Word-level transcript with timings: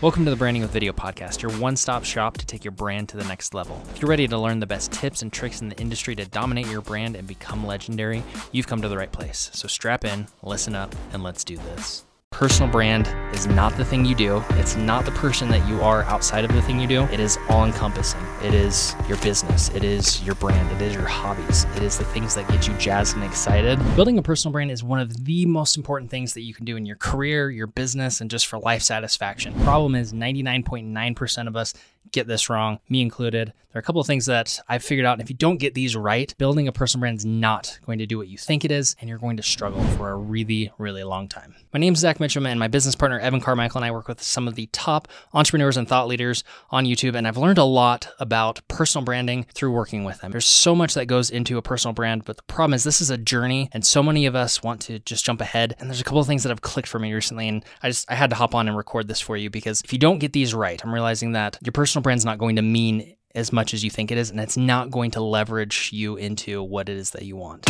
Welcome 0.00 0.24
to 0.26 0.30
the 0.30 0.36
Branding 0.36 0.62
with 0.62 0.70
Video 0.70 0.92
podcast, 0.92 1.42
your 1.42 1.50
one 1.58 1.74
stop 1.74 2.04
shop 2.04 2.38
to 2.38 2.46
take 2.46 2.64
your 2.64 2.70
brand 2.70 3.08
to 3.08 3.16
the 3.16 3.24
next 3.24 3.52
level. 3.52 3.82
If 3.92 4.00
you're 4.00 4.08
ready 4.08 4.28
to 4.28 4.38
learn 4.38 4.60
the 4.60 4.66
best 4.66 4.92
tips 4.92 5.22
and 5.22 5.32
tricks 5.32 5.60
in 5.60 5.70
the 5.70 5.80
industry 5.80 6.14
to 6.14 6.24
dominate 6.24 6.68
your 6.68 6.82
brand 6.82 7.16
and 7.16 7.26
become 7.26 7.66
legendary, 7.66 8.22
you've 8.52 8.68
come 8.68 8.80
to 8.80 8.88
the 8.88 8.96
right 8.96 9.10
place. 9.10 9.50
So 9.54 9.66
strap 9.66 10.04
in, 10.04 10.28
listen 10.40 10.76
up, 10.76 10.94
and 11.12 11.24
let's 11.24 11.42
do 11.42 11.56
this. 11.56 12.04
Personal 12.38 12.70
brand 12.70 13.12
is 13.34 13.48
not 13.48 13.76
the 13.76 13.84
thing 13.84 14.04
you 14.04 14.14
do. 14.14 14.44
It's 14.50 14.76
not 14.76 15.04
the 15.04 15.10
person 15.10 15.48
that 15.48 15.66
you 15.66 15.80
are 15.80 16.04
outside 16.04 16.44
of 16.44 16.52
the 16.52 16.62
thing 16.62 16.78
you 16.78 16.86
do. 16.86 17.02
It 17.06 17.18
is 17.18 17.36
all 17.48 17.64
encompassing. 17.64 18.20
It 18.44 18.54
is 18.54 18.94
your 19.08 19.16
business. 19.18 19.70
It 19.70 19.82
is 19.82 20.22
your 20.22 20.36
brand. 20.36 20.70
It 20.70 20.80
is 20.80 20.94
your 20.94 21.04
hobbies. 21.04 21.64
It 21.74 21.82
is 21.82 21.98
the 21.98 22.04
things 22.04 22.36
that 22.36 22.46
get 22.46 22.68
you 22.68 22.74
jazzed 22.74 23.16
and 23.16 23.24
excited. 23.24 23.80
Building 23.96 24.18
a 24.18 24.22
personal 24.22 24.52
brand 24.52 24.70
is 24.70 24.84
one 24.84 25.00
of 25.00 25.24
the 25.24 25.46
most 25.46 25.76
important 25.76 26.12
things 26.12 26.34
that 26.34 26.42
you 26.42 26.54
can 26.54 26.64
do 26.64 26.76
in 26.76 26.86
your 26.86 26.94
career, 26.94 27.50
your 27.50 27.66
business, 27.66 28.20
and 28.20 28.30
just 28.30 28.46
for 28.46 28.60
life 28.60 28.82
satisfaction. 28.82 29.52
Problem 29.64 29.96
is 29.96 30.12
99.9% 30.12 31.48
of 31.48 31.56
us 31.56 31.74
get 32.12 32.26
this 32.26 32.48
wrong, 32.48 32.80
me 32.88 33.02
included. 33.02 33.52
There 33.72 33.78
are 33.78 33.80
a 33.80 33.84
couple 33.84 34.00
of 34.00 34.06
things 34.06 34.24
that 34.26 34.60
I've 34.66 34.82
figured 34.82 35.04
out. 35.04 35.12
And 35.12 35.22
if 35.22 35.28
you 35.28 35.36
don't 35.36 35.58
get 35.58 35.74
these 35.74 35.94
right, 35.94 36.34
building 36.38 36.68
a 36.68 36.72
personal 36.72 37.00
brand 37.00 37.18
is 37.18 37.26
not 37.26 37.78
going 37.84 37.98
to 37.98 38.06
do 38.06 38.16
what 38.16 38.28
you 38.28 38.38
think 38.38 38.64
it 38.64 38.72
is, 38.72 38.96
and 38.98 39.10
you're 39.10 39.18
going 39.18 39.36
to 39.36 39.42
struggle 39.42 39.84
for 39.88 40.08
a 40.08 40.16
really, 40.16 40.72
really 40.78 41.04
long 41.04 41.28
time. 41.28 41.54
My 41.74 41.78
name 41.78 41.92
is 41.92 42.00
Zach 42.00 42.16
Mitchum, 42.16 42.48
and 42.48 42.58
my 42.58 42.68
business 42.68 42.94
partner, 42.94 43.20
Evan 43.20 43.42
Carmichael, 43.42 43.78
and 43.78 43.84
I 43.84 43.90
work 43.90 44.08
with 44.08 44.22
some 44.22 44.48
of 44.48 44.54
the 44.54 44.70
top 44.72 45.06
entrepreneurs 45.34 45.76
and 45.76 45.86
thought 45.86 46.08
leaders 46.08 46.44
on 46.70 46.86
YouTube. 46.86 47.14
And 47.14 47.28
I've 47.28 47.36
learned 47.36 47.58
a 47.58 47.64
lot 47.64 48.08
about 48.18 48.66
personal 48.68 49.04
branding 49.04 49.44
through 49.52 49.72
working 49.72 50.02
with 50.02 50.22
them. 50.22 50.30
There's 50.30 50.46
so 50.46 50.74
much 50.74 50.94
that 50.94 51.04
goes 51.04 51.28
into 51.28 51.58
a 51.58 51.62
personal 51.62 51.92
brand, 51.92 52.24
but 52.24 52.38
the 52.38 52.42
problem 52.44 52.72
is 52.72 52.84
this 52.84 53.02
is 53.02 53.10
a 53.10 53.18
journey, 53.18 53.68
and 53.72 53.84
so 53.84 54.02
many 54.02 54.24
of 54.24 54.34
us 54.34 54.62
want 54.62 54.80
to 54.82 54.98
just 55.00 55.26
jump 55.26 55.42
ahead. 55.42 55.76
And 55.78 55.90
there's 55.90 56.00
a 56.00 56.04
couple 56.04 56.20
of 56.20 56.26
things 56.26 56.42
that 56.42 56.48
have 56.48 56.62
clicked 56.62 56.88
for 56.88 56.98
me 56.98 57.12
recently, 57.12 57.48
and 57.48 57.62
I 57.82 57.90
just 57.90 58.10
I 58.10 58.14
had 58.14 58.30
to 58.30 58.36
hop 58.36 58.54
on 58.54 58.66
and 58.66 58.78
record 58.78 59.08
this 59.08 59.20
for 59.20 59.36
you 59.36 59.50
because 59.50 59.82
if 59.82 59.92
you 59.92 59.98
don't 59.98 60.20
get 60.20 60.32
these 60.32 60.54
right, 60.54 60.82
I'm 60.82 60.94
realizing 60.94 61.32
that 61.32 61.58
your 61.62 61.72
personal 61.72 61.97
brand's 62.00 62.24
not 62.24 62.38
going 62.38 62.56
to 62.56 62.62
mean 62.62 63.16
as 63.34 63.52
much 63.52 63.74
as 63.74 63.84
you 63.84 63.90
think 63.90 64.10
it 64.10 64.18
is, 64.18 64.30
and 64.30 64.40
it's 64.40 64.56
not 64.56 64.90
going 64.90 65.10
to 65.12 65.20
leverage 65.20 65.90
you 65.92 66.16
into 66.16 66.62
what 66.62 66.88
it 66.88 66.96
is 66.96 67.10
that 67.10 67.22
you 67.22 67.36
want. 67.36 67.66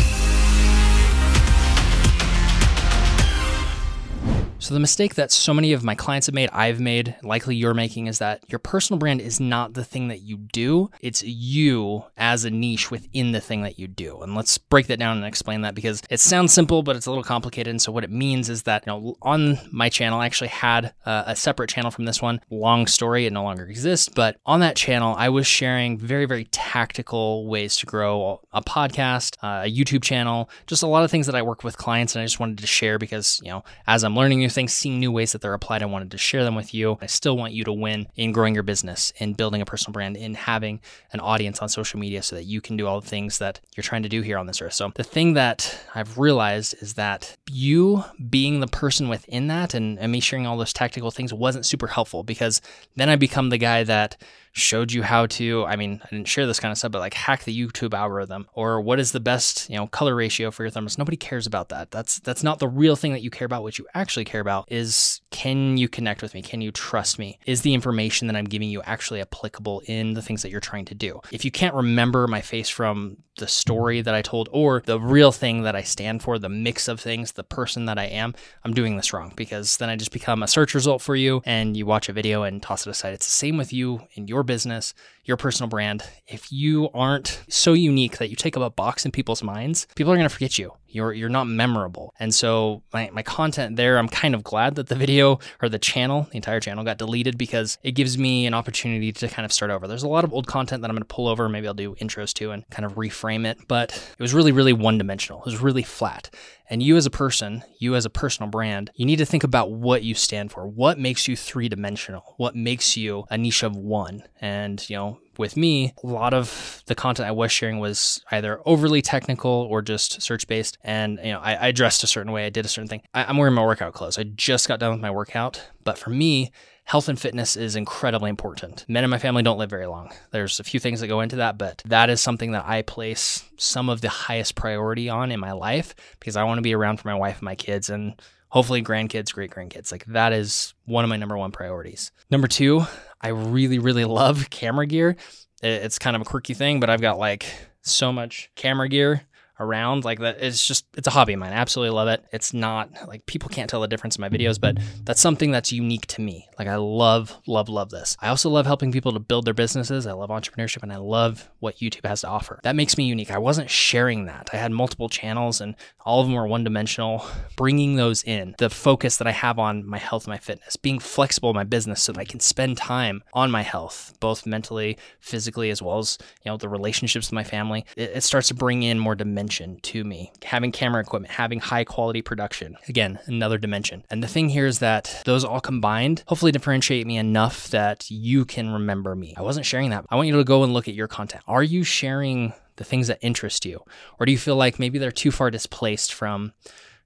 So, 4.60 4.74
the 4.74 4.80
mistake 4.80 5.14
that 5.14 5.30
so 5.30 5.54
many 5.54 5.72
of 5.72 5.84
my 5.84 5.94
clients 5.94 6.26
have 6.26 6.34
made, 6.34 6.50
I've 6.52 6.80
made, 6.80 7.14
likely 7.22 7.54
you're 7.54 7.74
making, 7.74 8.08
is 8.08 8.18
that 8.18 8.42
your 8.48 8.58
personal 8.58 8.98
brand 8.98 9.20
is 9.20 9.38
not 9.38 9.74
the 9.74 9.84
thing 9.84 10.08
that 10.08 10.22
you 10.22 10.36
do. 10.36 10.90
It's 11.00 11.22
you 11.22 12.04
as 12.16 12.44
a 12.44 12.50
niche 12.50 12.90
within 12.90 13.30
the 13.30 13.40
thing 13.40 13.62
that 13.62 13.78
you 13.78 13.86
do. 13.86 14.20
And 14.20 14.34
let's 14.34 14.58
break 14.58 14.88
that 14.88 14.98
down 14.98 15.16
and 15.16 15.24
explain 15.24 15.60
that 15.60 15.76
because 15.76 16.02
it 16.10 16.18
sounds 16.18 16.52
simple, 16.52 16.82
but 16.82 16.96
it's 16.96 17.06
a 17.06 17.10
little 17.10 17.22
complicated. 17.22 17.70
And 17.70 17.80
so, 17.80 17.92
what 17.92 18.02
it 18.02 18.10
means 18.10 18.48
is 18.48 18.64
that, 18.64 18.84
you 18.84 18.92
know, 18.92 19.16
on 19.22 19.60
my 19.70 19.88
channel, 19.88 20.20
I 20.20 20.26
actually 20.26 20.48
had 20.48 20.92
a, 21.06 21.24
a 21.28 21.36
separate 21.36 21.70
channel 21.70 21.92
from 21.92 22.04
this 22.06 22.20
one. 22.20 22.40
Long 22.50 22.88
story, 22.88 23.26
it 23.26 23.32
no 23.32 23.44
longer 23.44 23.64
exists. 23.64 24.08
But 24.08 24.38
on 24.44 24.58
that 24.60 24.74
channel, 24.74 25.14
I 25.16 25.28
was 25.28 25.46
sharing 25.46 25.98
very, 25.98 26.24
very 26.24 26.46
tactical 26.46 27.46
ways 27.46 27.76
to 27.76 27.86
grow 27.86 28.40
a 28.52 28.60
podcast, 28.60 29.36
a 29.40 29.70
YouTube 29.70 30.02
channel, 30.02 30.50
just 30.66 30.82
a 30.82 30.88
lot 30.88 31.04
of 31.04 31.12
things 31.12 31.26
that 31.26 31.36
I 31.36 31.42
work 31.42 31.62
with 31.62 31.76
clients. 31.76 32.16
And 32.16 32.22
I 32.22 32.24
just 32.24 32.40
wanted 32.40 32.58
to 32.58 32.66
share 32.66 32.98
because, 32.98 33.40
you 33.44 33.50
know, 33.50 33.62
as 33.86 34.02
I'm 34.02 34.16
learning 34.16 34.47
new 34.48 34.50
things, 34.50 34.72
seeing 34.72 34.98
new 34.98 35.12
ways 35.12 35.32
that 35.32 35.42
they're 35.42 35.52
applied. 35.52 35.82
I 35.82 35.86
wanted 35.86 36.10
to 36.12 36.18
share 36.18 36.42
them 36.42 36.54
with 36.54 36.72
you. 36.72 36.96
I 37.02 37.06
still 37.06 37.36
want 37.36 37.52
you 37.52 37.64
to 37.64 37.72
win 37.72 38.08
in 38.16 38.32
growing 38.32 38.54
your 38.54 38.62
business, 38.62 39.12
in 39.18 39.34
building 39.34 39.60
a 39.60 39.66
personal 39.66 39.92
brand, 39.92 40.16
in 40.16 40.34
having 40.34 40.80
an 41.12 41.20
audience 41.20 41.58
on 41.58 41.68
social 41.68 42.00
media 42.00 42.22
so 42.22 42.34
that 42.34 42.44
you 42.44 42.62
can 42.62 42.78
do 42.78 42.86
all 42.86 42.98
the 42.98 43.06
things 43.06 43.38
that 43.38 43.60
you're 43.76 43.82
trying 43.82 44.04
to 44.04 44.08
do 44.08 44.22
here 44.22 44.38
on 44.38 44.46
this 44.46 44.62
earth. 44.62 44.72
So, 44.72 44.90
the 44.94 45.04
thing 45.04 45.34
that 45.34 45.78
I've 45.94 46.16
realized 46.16 46.76
is 46.80 46.94
that 46.94 47.36
you 47.50 48.04
being 48.30 48.60
the 48.60 48.66
person 48.66 49.10
within 49.10 49.48
that 49.48 49.74
and, 49.74 49.98
and 49.98 50.10
me 50.10 50.20
sharing 50.20 50.46
all 50.46 50.56
those 50.56 50.72
tactical 50.72 51.10
things 51.10 51.34
wasn't 51.34 51.66
super 51.66 51.88
helpful 51.88 52.22
because 52.22 52.62
then 52.96 53.10
I 53.10 53.16
become 53.16 53.50
the 53.50 53.58
guy 53.58 53.84
that 53.84 54.16
showed 54.52 54.92
you 54.92 55.02
how 55.02 55.26
to 55.26 55.64
i 55.66 55.76
mean 55.76 56.00
i 56.04 56.08
didn't 56.10 56.28
share 56.28 56.46
this 56.46 56.60
kind 56.60 56.72
of 56.72 56.78
stuff 56.78 56.92
but 56.92 56.98
like 56.98 57.14
hack 57.14 57.44
the 57.44 57.56
youtube 57.56 57.94
algorithm 57.94 58.46
or 58.54 58.80
what 58.80 58.98
is 58.98 59.12
the 59.12 59.20
best 59.20 59.68
you 59.70 59.76
know 59.76 59.86
color 59.86 60.14
ratio 60.14 60.50
for 60.50 60.64
your 60.64 60.70
thumbs 60.70 60.98
nobody 60.98 61.16
cares 61.16 61.46
about 61.46 61.68
that. 61.70 61.90
That's 61.90 62.18
that's 62.20 62.42
not 62.42 62.58
the 62.58 62.68
real 62.68 62.96
thing 62.96 63.12
that 63.12 63.22
you 63.22 63.30
care 63.30 63.46
about. 63.46 63.62
What 63.62 63.78
you 63.78 63.86
actually 63.94 64.24
care 64.24 64.40
about 64.40 64.70
is 64.70 65.20
can 65.30 65.76
you 65.76 65.88
connect 65.88 66.22
with 66.22 66.34
me? 66.34 66.42
Can 66.42 66.60
you 66.60 66.70
trust 66.70 67.18
me? 67.18 67.38
Is 67.46 67.62
the 67.62 67.74
information 67.74 68.26
that 68.26 68.36
i'm 68.36 68.44
giving 68.44 68.70
you 68.70 68.82
actually 68.82 69.20
applicable 69.20 69.82
in 69.86 70.14
the 70.14 70.22
things 70.22 70.42
that 70.42 70.50
you're 70.50 70.60
trying 70.60 70.84
to 70.86 70.94
do? 70.94 71.20
If 71.32 71.44
you 71.44 71.50
can't 71.50 71.74
remember 71.74 72.26
my 72.26 72.40
face 72.40 72.68
from 72.68 73.18
the 73.38 73.46
story 73.46 74.00
that 74.00 74.14
i 74.16 74.20
told 74.20 74.48
or 74.50 74.82
the 74.84 74.98
real 74.98 75.30
thing 75.30 75.62
that 75.62 75.76
i 75.76 75.82
stand 75.82 76.20
for 76.20 76.40
the 76.40 76.48
mix 76.48 76.88
of 76.88 76.98
things 76.98 77.30
the 77.30 77.44
person 77.44 77.84
that 77.84 77.96
i 77.96 78.04
am 78.04 78.34
i'm 78.64 78.74
doing 78.74 78.96
this 78.96 79.12
wrong 79.12 79.32
because 79.36 79.76
then 79.76 79.88
i 79.88 79.94
just 79.94 80.10
become 80.10 80.42
a 80.42 80.48
search 80.48 80.74
result 80.74 81.00
for 81.00 81.14
you 81.14 81.40
and 81.44 81.76
you 81.76 81.86
watch 81.86 82.08
a 82.08 82.12
video 82.12 82.42
and 82.42 82.60
toss 82.60 82.84
it 82.84 82.90
aside. 82.90 83.14
It's 83.14 83.26
the 83.26 83.30
same 83.30 83.56
with 83.56 83.72
you 83.72 84.00
in 84.14 84.26
your 84.26 84.37
business, 84.42 84.94
your 85.24 85.36
personal 85.36 85.68
brand, 85.68 86.02
if 86.26 86.52
you 86.52 86.88
aren't 86.94 87.42
so 87.48 87.72
unique 87.72 88.18
that 88.18 88.30
you 88.30 88.36
take 88.36 88.56
up 88.56 88.62
a 88.62 88.70
box 88.70 89.04
in 89.04 89.12
people's 89.12 89.42
minds, 89.42 89.86
people 89.94 90.12
are 90.12 90.16
going 90.16 90.28
to 90.28 90.34
forget 90.34 90.58
you. 90.58 90.72
You're 90.88 91.12
you're 91.12 91.28
not 91.28 91.46
memorable. 91.46 92.14
And 92.18 92.34
so 92.34 92.82
my, 92.92 93.10
my 93.12 93.22
content 93.22 93.76
there, 93.76 93.98
I'm 93.98 94.08
kind 94.08 94.34
of 94.34 94.42
glad 94.42 94.74
that 94.76 94.88
the 94.88 94.94
video 94.94 95.38
or 95.62 95.68
the 95.68 95.78
channel, 95.78 96.26
the 96.30 96.36
entire 96.36 96.60
channel 96.60 96.84
got 96.84 96.98
deleted 96.98 97.36
because 97.36 97.78
it 97.82 97.92
gives 97.92 98.18
me 98.18 98.46
an 98.46 98.54
opportunity 98.54 99.12
to 99.12 99.28
kind 99.28 99.44
of 99.44 99.52
start 99.52 99.70
over. 99.70 99.86
There's 99.86 100.02
a 100.02 100.08
lot 100.08 100.24
of 100.24 100.32
old 100.32 100.46
content 100.46 100.82
that 100.82 100.90
I'm 100.90 100.96
going 100.96 101.02
to 101.02 101.14
pull 101.14 101.28
over, 101.28 101.48
maybe 101.48 101.66
I'll 101.66 101.74
do 101.74 101.94
intros 101.96 102.32
to 102.34 102.50
and 102.50 102.68
kind 102.70 102.86
of 102.86 102.94
reframe 102.94 103.46
it, 103.46 103.58
but 103.68 103.92
it 103.92 104.22
was 104.22 104.34
really 104.34 104.52
really 104.52 104.72
one 104.72 104.98
dimensional. 104.98 105.40
It 105.40 105.46
was 105.46 105.60
really 105.60 105.82
flat. 105.82 106.30
And 106.70 106.82
you 106.82 106.96
as 106.96 107.06
a 107.06 107.10
person, 107.10 107.64
you 107.78 107.94
as 107.94 108.04
a 108.04 108.10
personal 108.10 108.50
brand, 108.50 108.90
you 108.94 109.06
need 109.06 109.16
to 109.16 109.26
think 109.26 109.42
about 109.42 109.70
what 109.70 110.02
you 110.02 110.14
stand 110.14 110.52
for. 110.52 110.66
What 110.66 110.98
makes 110.98 111.26
you 111.26 111.34
three 111.34 111.68
dimensional? 111.68 112.34
What 112.36 112.54
makes 112.54 112.96
you 112.96 113.24
a 113.30 113.38
niche 113.38 113.62
of 113.62 113.74
one? 113.74 114.24
And, 114.40 114.88
you 114.90 114.96
know, 114.96 115.18
with 115.38 115.56
me, 115.56 115.94
a 116.02 116.06
lot 116.06 116.34
of 116.34 116.82
the 116.86 116.94
content 116.94 117.28
I 117.28 117.32
was 117.32 117.50
sharing 117.52 117.78
was 117.78 118.22
either 118.30 118.60
overly 118.66 119.00
technical 119.00 119.50
or 119.70 119.80
just 119.80 120.20
search 120.20 120.46
based. 120.46 120.76
And, 120.82 121.18
you 121.22 121.32
know, 121.32 121.38
I, 121.38 121.68
I 121.68 121.72
dressed 121.72 122.02
a 122.02 122.06
certain 122.06 122.32
way, 122.32 122.44
I 122.44 122.50
did 122.50 122.66
a 122.66 122.68
certain 122.68 122.88
thing. 122.88 123.02
I, 123.14 123.24
I'm 123.24 123.36
wearing 123.36 123.54
my 123.54 123.64
workout 123.64 123.94
clothes. 123.94 124.18
I 124.18 124.24
just 124.24 124.68
got 124.68 124.80
done 124.80 124.92
with 124.92 125.00
my 125.00 125.10
workout. 125.10 125.62
But 125.84 125.96
for 125.96 126.10
me, 126.10 126.50
health 126.84 127.08
and 127.08 127.20
fitness 127.20 127.56
is 127.56 127.76
incredibly 127.76 128.30
important. 128.30 128.84
Men 128.88 129.04
in 129.04 129.10
my 129.10 129.18
family 129.18 129.42
don't 129.42 129.58
live 129.58 129.70
very 129.70 129.86
long. 129.86 130.12
There's 130.32 130.58
a 130.58 130.64
few 130.64 130.80
things 130.80 131.00
that 131.00 131.08
go 131.08 131.20
into 131.20 131.36
that, 131.36 131.56
but 131.56 131.82
that 131.86 132.10
is 132.10 132.20
something 132.20 132.52
that 132.52 132.66
I 132.66 132.82
place 132.82 133.44
some 133.56 133.88
of 133.88 134.00
the 134.00 134.08
highest 134.08 134.54
priority 134.54 135.08
on 135.08 135.30
in 135.30 135.38
my 135.38 135.52
life 135.52 135.94
because 136.18 136.36
I 136.36 136.44
want 136.44 136.58
to 136.58 136.62
be 136.62 136.74
around 136.74 136.98
for 136.98 137.08
my 137.08 137.14
wife 137.14 137.36
and 137.36 137.44
my 137.44 137.54
kids 137.54 137.90
and 137.90 138.20
hopefully 138.48 138.82
grandkids, 138.82 139.32
great 139.32 139.50
grandkids. 139.50 139.92
Like 139.92 140.04
that 140.06 140.32
is 140.32 140.74
one 140.86 141.04
of 141.04 141.10
my 141.10 141.16
number 141.16 141.36
one 141.36 141.52
priorities. 141.52 142.10
Number 142.30 142.48
two, 142.48 142.86
I 143.20 143.28
really, 143.28 143.78
really 143.78 144.04
love 144.04 144.50
camera 144.50 144.86
gear. 144.86 145.16
It's 145.62 145.98
kind 145.98 146.14
of 146.14 146.22
a 146.22 146.24
quirky 146.24 146.54
thing, 146.54 146.80
but 146.80 146.88
I've 146.88 147.00
got 147.00 147.18
like 147.18 147.46
so 147.82 148.12
much 148.12 148.50
camera 148.54 148.88
gear 148.88 149.22
around 149.60 150.04
like 150.04 150.20
that 150.20 150.36
it's 150.40 150.66
just 150.66 150.86
it's 150.96 151.06
a 151.06 151.10
hobby 151.10 151.32
of 151.32 151.40
mine. 151.40 151.52
I 151.52 151.56
absolutely 151.56 151.94
love 151.94 152.08
it. 152.08 152.24
It's 152.32 152.54
not 152.54 152.90
like 153.08 153.26
people 153.26 153.48
can't 153.48 153.68
tell 153.68 153.80
the 153.80 153.88
difference 153.88 154.16
in 154.16 154.20
my 154.20 154.28
videos 154.28 154.60
but 154.60 154.78
that's 155.04 155.20
something 155.20 155.50
that's 155.50 155.72
unique 155.72 156.06
to 156.08 156.20
me. 156.20 156.48
Like 156.58 156.68
i 156.68 156.76
love 156.76 157.36
love 157.46 157.68
love 157.68 157.90
this. 157.90 158.16
I 158.20 158.28
also 158.28 158.50
love 158.50 158.66
helping 158.66 158.92
people 158.92 159.12
to 159.12 159.18
build 159.18 159.44
their 159.44 159.54
businesses. 159.54 160.06
I 160.06 160.12
love 160.12 160.30
entrepreneurship 160.30 160.82
and 160.82 160.92
i 160.92 160.96
love 160.96 161.50
what 161.60 161.78
youtube 161.78 162.06
has 162.06 162.22
to 162.22 162.28
offer. 162.28 162.60
That 162.62 162.76
makes 162.76 162.96
me 162.96 163.04
unique. 163.04 163.30
I 163.30 163.38
wasn't 163.38 163.70
sharing 163.70 164.26
that. 164.26 164.50
I 164.52 164.56
had 164.56 164.72
multiple 164.72 165.08
channels 165.08 165.60
and 165.60 165.74
all 166.04 166.20
of 166.20 166.26
them 166.26 166.36
were 166.36 166.46
one 166.46 166.64
dimensional 166.64 167.26
bringing 167.56 167.96
those 167.96 168.22
in. 168.22 168.54
The 168.58 168.70
focus 168.70 169.16
that 169.16 169.26
i 169.26 169.32
have 169.32 169.58
on 169.58 169.86
my 169.86 169.98
health 169.98 170.26
my 170.26 170.38
fitness 170.38 170.76
being 170.76 170.98
flexible 170.98 171.50
in 171.50 171.56
my 171.56 171.64
business 171.64 172.02
so 172.02 172.12
that 172.12 172.20
i 172.20 172.24
can 172.24 172.40
spend 172.40 172.76
time 172.76 173.22
on 173.32 173.50
my 173.50 173.62
health 173.62 174.14
both 174.20 174.46
mentally 174.46 174.98
physically 175.20 175.70
as 175.70 175.82
well 175.82 175.98
as 175.98 176.18
you 176.44 176.50
know 176.50 176.56
the 176.56 176.68
relationships 176.68 177.28
with 177.28 177.32
my 177.32 177.44
family. 177.44 177.84
It, 177.96 178.10
it 178.16 178.22
starts 178.22 178.48
to 178.48 178.54
bring 178.54 178.82
in 178.82 178.98
more 178.98 179.14
dimension 179.14 179.47
dimension 179.48 179.80
to 179.80 180.04
me. 180.04 180.30
Having 180.44 180.72
camera 180.72 181.00
equipment, 181.00 181.32
having 181.32 181.58
high 181.58 181.84
quality 181.84 182.20
production. 182.20 182.76
Again, 182.88 183.18
another 183.26 183.56
dimension. 183.56 184.04
And 184.10 184.22
the 184.22 184.28
thing 184.28 184.50
here 184.50 184.66
is 184.66 184.80
that 184.80 185.22
those 185.24 185.44
all 185.44 185.60
combined 185.60 186.22
hopefully 186.26 186.52
differentiate 186.52 187.06
me 187.06 187.16
enough 187.16 187.68
that 187.68 188.10
you 188.10 188.44
can 188.44 188.70
remember 188.70 189.14
me. 189.14 189.34
I 189.36 189.42
wasn't 189.42 189.64
sharing 189.64 189.90
that. 189.90 190.04
I 190.10 190.16
want 190.16 190.28
you 190.28 190.36
to 190.36 190.44
go 190.44 190.64
and 190.64 190.74
look 190.74 190.86
at 190.86 190.94
your 190.94 191.08
content. 191.08 191.44
Are 191.46 191.62
you 191.62 191.82
sharing 191.82 192.52
the 192.76 192.84
things 192.84 193.06
that 193.08 193.18
interest 193.22 193.64
you? 193.64 193.82
Or 194.20 194.26
do 194.26 194.32
you 194.32 194.38
feel 194.38 194.56
like 194.56 194.78
maybe 194.78 194.98
they're 194.98 195.10
too 195.10 195.30
far 195.30 195.50
displaced 195.50 196.12
from 196.12 196.52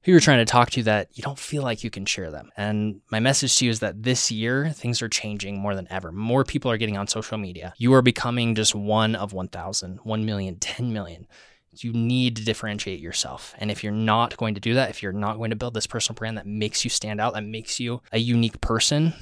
who 0.04 0.10
you're 0.10 0.20
trying 0.20 0.44
to 0.44 0.50
talk 0.50 0.68
to 0.70 0.82
that 0.82 1.08
you 1.12 1.22
don't 1.22 1.38
feel 1.38 1.62
like 1.62 1.84
you 1.84 1.90
can 1.90 2.04
share 2.04 2.32
them. 2.32 2.50
And 2.56 3.00
my 3.12 3.20
message 3.20 3.56
to 3.58 3.66
you 3.66 3.70
is 3.70 3.78
that 3.80 4.02
this 4.02 4.32
year, 4.32 4.70
things 4.70 5.00
are 5.00 5.08
changing 5.08 5.60
more 5.60 5.76
than 5.76 5.86
ever. 5.90 6.10
More 6.10 6.42
people 6.42 6.72
are 6.72 6.76
getting 6.76 6.96
on 6.96 7.06
social 7.06 7.38
media. 7.38 7.72
You 7.76 7.94
are 7.94 8.02
becoming 8.02 8.56
just 8.56 8.74
one 8.74 9.14
of 9.14 9.32
1,000, 9.32 10.00
1 10.02 10.26
million, 10.26 10.56
10 10.56 10.92
million. 10.92 11.28
You 11.74 11.92
need 11.92 12.36
to 12.36 12.44
differentiate 12.44 13.00
yourself. 13.00 13.54
And 13.58 13.70
if 13.70 13.82
you're 13.82 13.92
not 13.92 14.36
going 14.36 14.54
to 14.54 14.60
do 14.60 14.74
that, 14.74 14.90
if 14.90 15.02
you're 15.02 15.12
not 15.12 15.38
going 15.38 15.50
to 15.50 15.56
build 15.56 15.74
this 15.74 15.86
personal 15.86 16.16
brand 16.16 16.36
that 16.36 16.46
makes 16.46 16.84
you 16.84 16.90
stand 16.90 17.20
out, 17.20 17.34
that 17.34 17.44
makes 17.44 17.80
you 17.80 18.02
a 18.12 18.18
unique 18.18 18.60
person, 18.60 19.14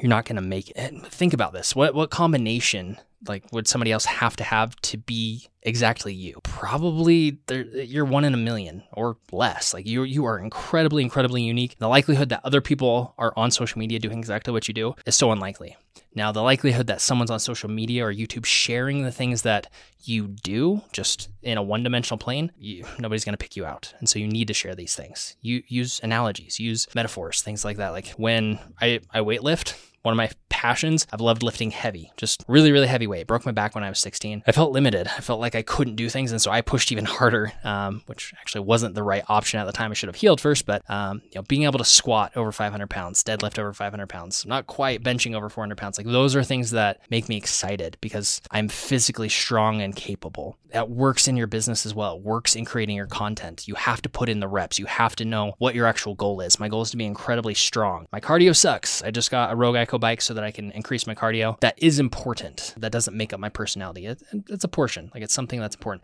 you're 0.00 0.08
not 0.08 0.24
going 0.24 0.36
to 0.36 0.42
make 0.42 0.70
it. 0.70 1.06
Think 1.06 1.34
about 1.34 1.52
this. 1.52 1.74
What 1.76 1.94
what 1.94 2.10
combination 2.10 2.98
like 3.28 3.44
would 3.52 3.68
somebody 3.68 3.92
else 3.92 4.04
have 4.04 4.36
to 4.36 4.44
have 4.44 4.76
to 4.76 4.96
be 4.96 5.48
exactly 5.62 6.14
you? 6.14 6.40
Probably 6.44 7.38
you're 7.74 8.04
one 8.04 8.24
in 8.24 8.34
a 8.34 8.38
million 8.38 8.84
or 8.92 9.16
less. 9.30 9.74
Like 9.74 9.86
you 9.86 10.04
you 10.04 10.24
are 10.24 10.38
incredibly 10.38 11.02
incredibly 11.02 11.42
unique. 11.42 11.76
The 11.78 11.88
likelihood 11.88 12.30
that 12.30 12.40
other 12.44 12.60
people 12.60 13.14
are 13.18 13.32
on 13.36 13.50
social 13.50 13.78
media 13.78 13.98
doing 13.98 14.18
exactly 14.18 14.52
what 14.52 14.68
you 14.68 14.74
do 14.74 14.94
is 15.04 15.14
so 15.14 15.30
unlikely. 15.30 15.76
Now, 16.14 16.32
the 16.32 16.42
likelihood 16.42 16.86
that 16.88 17.00
someone's 17.00 17.30
on 17.30 17.40
social 17.40 17.70
media 17.70 18.04
or 18.04 18.12
YouTube 18.12 18.44
sharing 18.44 19.02
the 19.02 19.12
things 19.12 19.42
that 19.42 19.68
you 20.04 20.28
do 20.28 20.82
just 20.92 21.30
in 21.42 21.56
a 21.56 21.62
one-dimensional 21.62 22.18
plane, 22.18 22.52
you, 22.58 22.84
nobody's 22.98 23.24
going 23.24 23.34
to 23.34 23.38
pick 23.38 23.56
you 23.56 23.64
out. 23.64 23.94
And 23.98 24.08
so 24.08 24.18
you 24.18 24.26
need 24.26 24.48
to 24.48 24.54
share 24.54 24.74
these 24.74 24.94
things. 24.94 25.36
You 25.40 25.62
use 25.68 26.00
analogies, 26.02 26.60
use 26.60 26.86
metaphors, 26.94 27.40
things 27.40 27.64
like 27.64 27.78
that. 27.78 27.90
Like 27.90 28.08
when 28.10 28.58
I 28.80 29.00
I 29.12 29.20
weightlift, 29.20 29.74
one 30.02 30.12
of 30.12 30.16
my 30.16 30.30
passions. 30.48 31.06
I've 31.12 31.20
loved 31.20 31.42
lifting 31.42 31.72
heavy, 31.72 32.12
just 32.16 32.44
really, 32.46 32.70
really 32.70 32.86
heavy 32.86 33.06
weight. 33.06 33.26
Broke 33.26 33.44
my 33.44 33.52
back 33.52 33.74
when 33.74 33.82
I 33.82 33.88
was 33.88 33.98
16. 33.98 34.44
I 34.46 34.52
felt 34.52 34.72
limited. 34.72 35.08
I 35.08 35.20
felt 35.20 35.40
like 35.40 35.54
I 35.54 35.62
couldn't 35.62 35.96
do 35.96 36.08
things. 36.08 36.30
And 36.30 36.40
so 36.40 36.50
I 36.50 36.60
pushed 36.60 36.92
even 36.92 37.04
harder, 37.04 37.52
um, 37.64 38.02
which 38.06 38.32
actually 38.40 38.62
wasn't 38.62 38.94
the 38.94 39.02
right 39.02 39.24
option 39.28 39.58
at 39.58 39.64
the 39.64 39.72
time. 39.72 39.90
I 39.90 39.94
should 39.94 40.08
have 40.08 40.16
healed 40.16 40.40
first, 40.40 40.66
but 40.66 40.88
um, 40.88 41.22
you 41.24 41.32
know, 41.34 41.42
being 41.42 41.64
able 41.64 41.78
to 41.78 41.84
squat 41.84 42.32
over 42.36 42.52
500 42.52 42.88
pounds, 42.88 43.24
deadlift 43.24 43.58
over 43.58 43.72
500 43.72 44.06
pounds, 44.08 44.46
not 44.46 44.66
quite 44.66 45.02
benching 45.02 45.34
over 45.34 45.48
400 45.48 45.76
pounds, 45.76 45.98
like 45.98 46.06
those 46.06 46.36
are 46.36 46.44
things 46.44 46.70
that 46.70 47.00
make 47.10 47.28
me 47.28 47.36
excited 47.36 47.96
because 48.00 48.40
I'm 48.50 48.68
physically 48.68 49.28
strong 49.28 49.82
and 49.82 49.96
capable. 49.96 50.58
That 50.72 50.88
works 50.88 51.28
in 51.28 51.36
your 51.36 51.46
business 51.46 51.84
as 51.84 51.94
well. 51.94 52.16
It 52.16 52.22
works 52.22 52.56
in 52.56 52.64
creating 52.64 52.96
your 52.96 53.06
content. 53.06 53.68
You 53.68 53.74
have 53.74 54.00
to 54.02 54.08
put 54.08 54.28
in 54.28 54.40
the 54.40 54.48
reps. 54.48 54.78
You 54.78 54.86
have 54.86 55.14
to 55.16 55.24
know 55.24 55.54
what 55.58 55.74
your 55.74 55.86
actual 55.86 56.14
goal 56.14 56.40
is. 56.40 56.58
My 56.58 56.68
goal 56.68 56.82
is 56.82 56.90
to 56.92 56.96
be 56.96 57.04
incredibly 57.04 57.54
strong. 57.54 58.06
My 58.12 58.20
cardio 58.20 58.56
sucks. 58.56 59.02
I 59.02 59.10
just 59.10 59.30
got 59.30 59.52
a 59.52 59.56
Rogue 59.56 59.76
Echo 59.92 59.98
bike 59.98 60.22
so 60.22 60.32
that 60.32 60.42
I 60.42 60.50
can 60.50 60.72
increase 60.72 61.06
my 61.06 61.14
cardio. 61.14 61.60
That 61.60 61.74
is 61.76 61.98
important. 61.98 62.72
That 62.78 62.92
doesn't 62.92 63.14
make 63.14 63.34
up 63.34 63.40
my 63.40 63.50
personality. 63.50 64.06
It, 64.06 64.22
it's 64.48 64.64
a 64.64 64.68
portion. 64.68 65.10
Like 65.12 65.22
it's 65.22 65.34
something 65.34 65.60
that's 65.60 65.76
important. 65.76 66.02